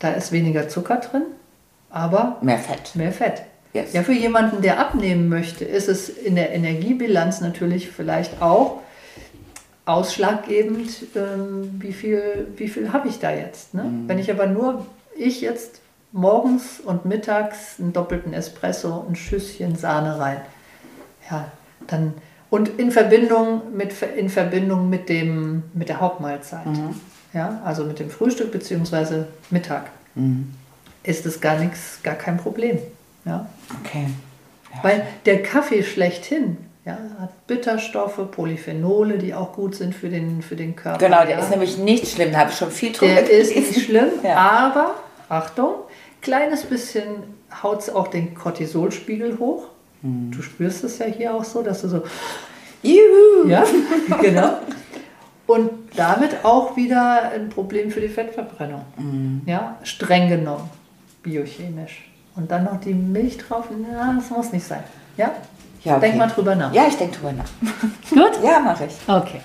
Da 0.00 0.10
ist 0.10 0.32
weniger 0.32 0.68
Zucker 0.68 0.96
drin, 0.96 1.22
aber 1.90 2.36
Mehr 2.42 2.58
Fett. 2.58 2.94
mehr 2.94 3.12
Fett. 3.12 3.42
Yes. 3.72 3.92
Ja, 3.92 4.02
für 4.02 4.12
jemanden, 4.12 4.62
der 4.62 4.78
abnehmen 4.78 5.28
möchte, 5.28 5.64
ist 5.64 5.88
es 5.88 6.08
in 6.08 6.36
der 6.36 6.52
Energiebilanz 6.52 7.40
natürlich 7.40 7.90
vielleicht 7.90 8.40
auch 8.40 8.80
ausschlaggebend, 9.86 10.90
ähm, 11.14 11.74
wie 11.78 11.92
viel, 11.92 12.48
wie 12.56 12.68
viel 12.68 12.92
habe 12.92 13.08
ich 13.08 13.18
da 13.18 13.30
jetzt. 13.30 13.74
Ne? 13.74 13.84
Wenn 14.06 14.18
ich 14.18 14.30
aber 14.30 14.46
nur, 14.46 14.86
ich 15.16 15.40
jetzt 15.40 15.80
morgens 16.12 16.80
und 16.80 17.04
mittags 17.04 17.78
einen 17.78 17.92
doppelten 17.92 18.32
Espresso, 18.32 19.04
ein 19.08 19.16
Schüsschen 19.16 19.76
Sahne 19.76 20.18
rein, 20.18 20.40
ja, 21.30 21.50
dann 21.86 22.14
und 22.50 22.78
in 22.78 22.92
Verbindung 22.92 23.76
mit, 23.76 24.00
in 24.16 24.28
Verbindung 24.28 24.88
mit, 24.88 25.08
dem, 25.08 25.64
mit 25.74 25.88
der 25.88 26.00
Hauptmahlzeit, 26.00 26.66
ja, 27.32 27.60
also 27.64 27.84
mit 27.84 27.98
dem 27.98 28.10
Frühstück 28.10 28.52
bzw. 28.52 29.24
Mittag, 29.50 29.90
ist 31.02 31.26
es 31.26 31.40
gar 31.40 31.58
nichts, 31.58 31.98
gar 32.02 32.14
kein 32.14 32.36
Problem. 32.36 32.78
Ja? 33.24 33.48
Okay. 33.80 34.06
Weil 34.82 35.06
der 35.26 35.42
Kaffee 35.42 35.82
schlechthin 35.82 36.56
ja, 36.86 36.98
hat 37.18 37.46
Bitterstoffe, 37.46 38.20
Polyphenole, 38.30 39.16
die 39.18 39.34
auch 39.34 39.52
gut 39.52 39.74
sind 39.74 39.94
für 39.94 40.10
den, 40.10 40.42
für 40.42 40.56
den 40.56 40.76
Körper. 40.76 40.98
Genau, 40.98 41.20
der 41.22 41.30
ja. 41.30 41.38
ist 41.38 41.50
nämlich 41.50 41.78
nicht 41.78 42.06
schlimm. 42.08 42.32
Da 42.32 42.40
habe 42.40 42.50
ich 42.50 42.56
schon 42.58 42.70
viel 42.70 42.92
drüber 42.92 43.14
Der 43.14 43.30
ist 43.30 43.54
nicht 43.56 43.80
schlimm, 43.86 44.08
Ja. 44.22 44.36
aber 44.36 44.94
Achtung, 45.28 45.74
kleines 46.20 46.64
bisschen 46.64 47.06
haut 47.62 47.80
es 47.80 47.90
auch 47.90 48.08
den 48.08 48.34
Cortisolspiegel 48.34 49.38
hoch. 49.38 49.68
Hm. 50.02 50.30
Du 50.30 50.42
spürst 50.42 50.84
es 50.84 50.98
ja 50.98 51.06
hier 51.06 51.34
auch 51.34 51.44
so, 51.44 51.62
dass 51.62 51.80
du 51.80 51.88
so, 51.88 52.02
Juhu. 52.82 53.48
ja, 53.48 53.64
genau. 54.20 54.58
Und 55.46 55.70
damit 55.96 56.44
auch 56.44 56.76
wieder 56.76 57.30
ein 57.34 57.48
Problem 57.48 57.90
für 57.90 58.00
die 58.00 58.08
Fettverbrennung. 58.08 58.82
Mhm. 58.96 59.42
Ja, 59.46 59.78
streng 59.82 60.28
genommen, 60.28 60.70
biochemisch. 61.22 62.10
Und 62.34 62.50
dann 62.50 62.64
noch 62.64 62.80
die 62.80 62.94
Milch 62.94 63.38
drauf, 63.38 63.66
na, 63.70 64.14
das 64.18 64.30
muss 64.30 64.52
nicht 64.52 64.66
sein. 64.66 64.82
Ja? 65.16 65.32
Ja, 65.84 65.96
okay. 65.96 66.06
Denk 66.06 66.18
mal 66.18 66.28
drüber 66.28 66.54
nach. 66.54 66.72
Ja, 66.72 66.86
ich 66.88 66.96
denke 66.96 67.16
drüber 67.18 67.32
nach. 67.32 67.44
Gut? 68.10 68.42
Ja, 68.42 68.60
mache 68.60 68.86
ich. 68.86 68.94
Okay. 69.06 69.40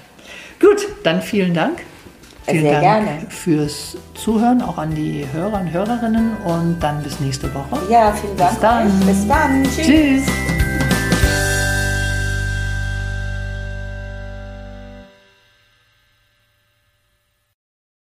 Gut, 0.59 0.87
dann 1.03 1.21
vielen 1.21 1.53
Dank. 1.53 1.81
Vielen 2.45 2.63
Sehr 2.63 2.81
Dank 2.81 3.05
gerne. 3.05 3.21
fürs 3.29 3.97
Zuhören, 4.15 4.61
auch 4.61 4.77
an 4.77 4.95
die 4.95 5.25
Hörer 5.31 5.59
und 5.59 5.71
Hörerinnen. 5.71 6.37
Und 6.45 6.79
dann 6.79 7.03
bis 7.03 7.19
nächste 7.19 7.53
Woche. 7.53 7.79
Ja, 7.89 8.11
vielen 8.13 8.37
Dank. 8.37 8.51
Bis 8.51 8.59
dann. 8.59 8.99
Bis 9.05 9.27
dann. 9.27 9.63
Tschüss. 9.63 9.85
Tschüss. 9.85 10.48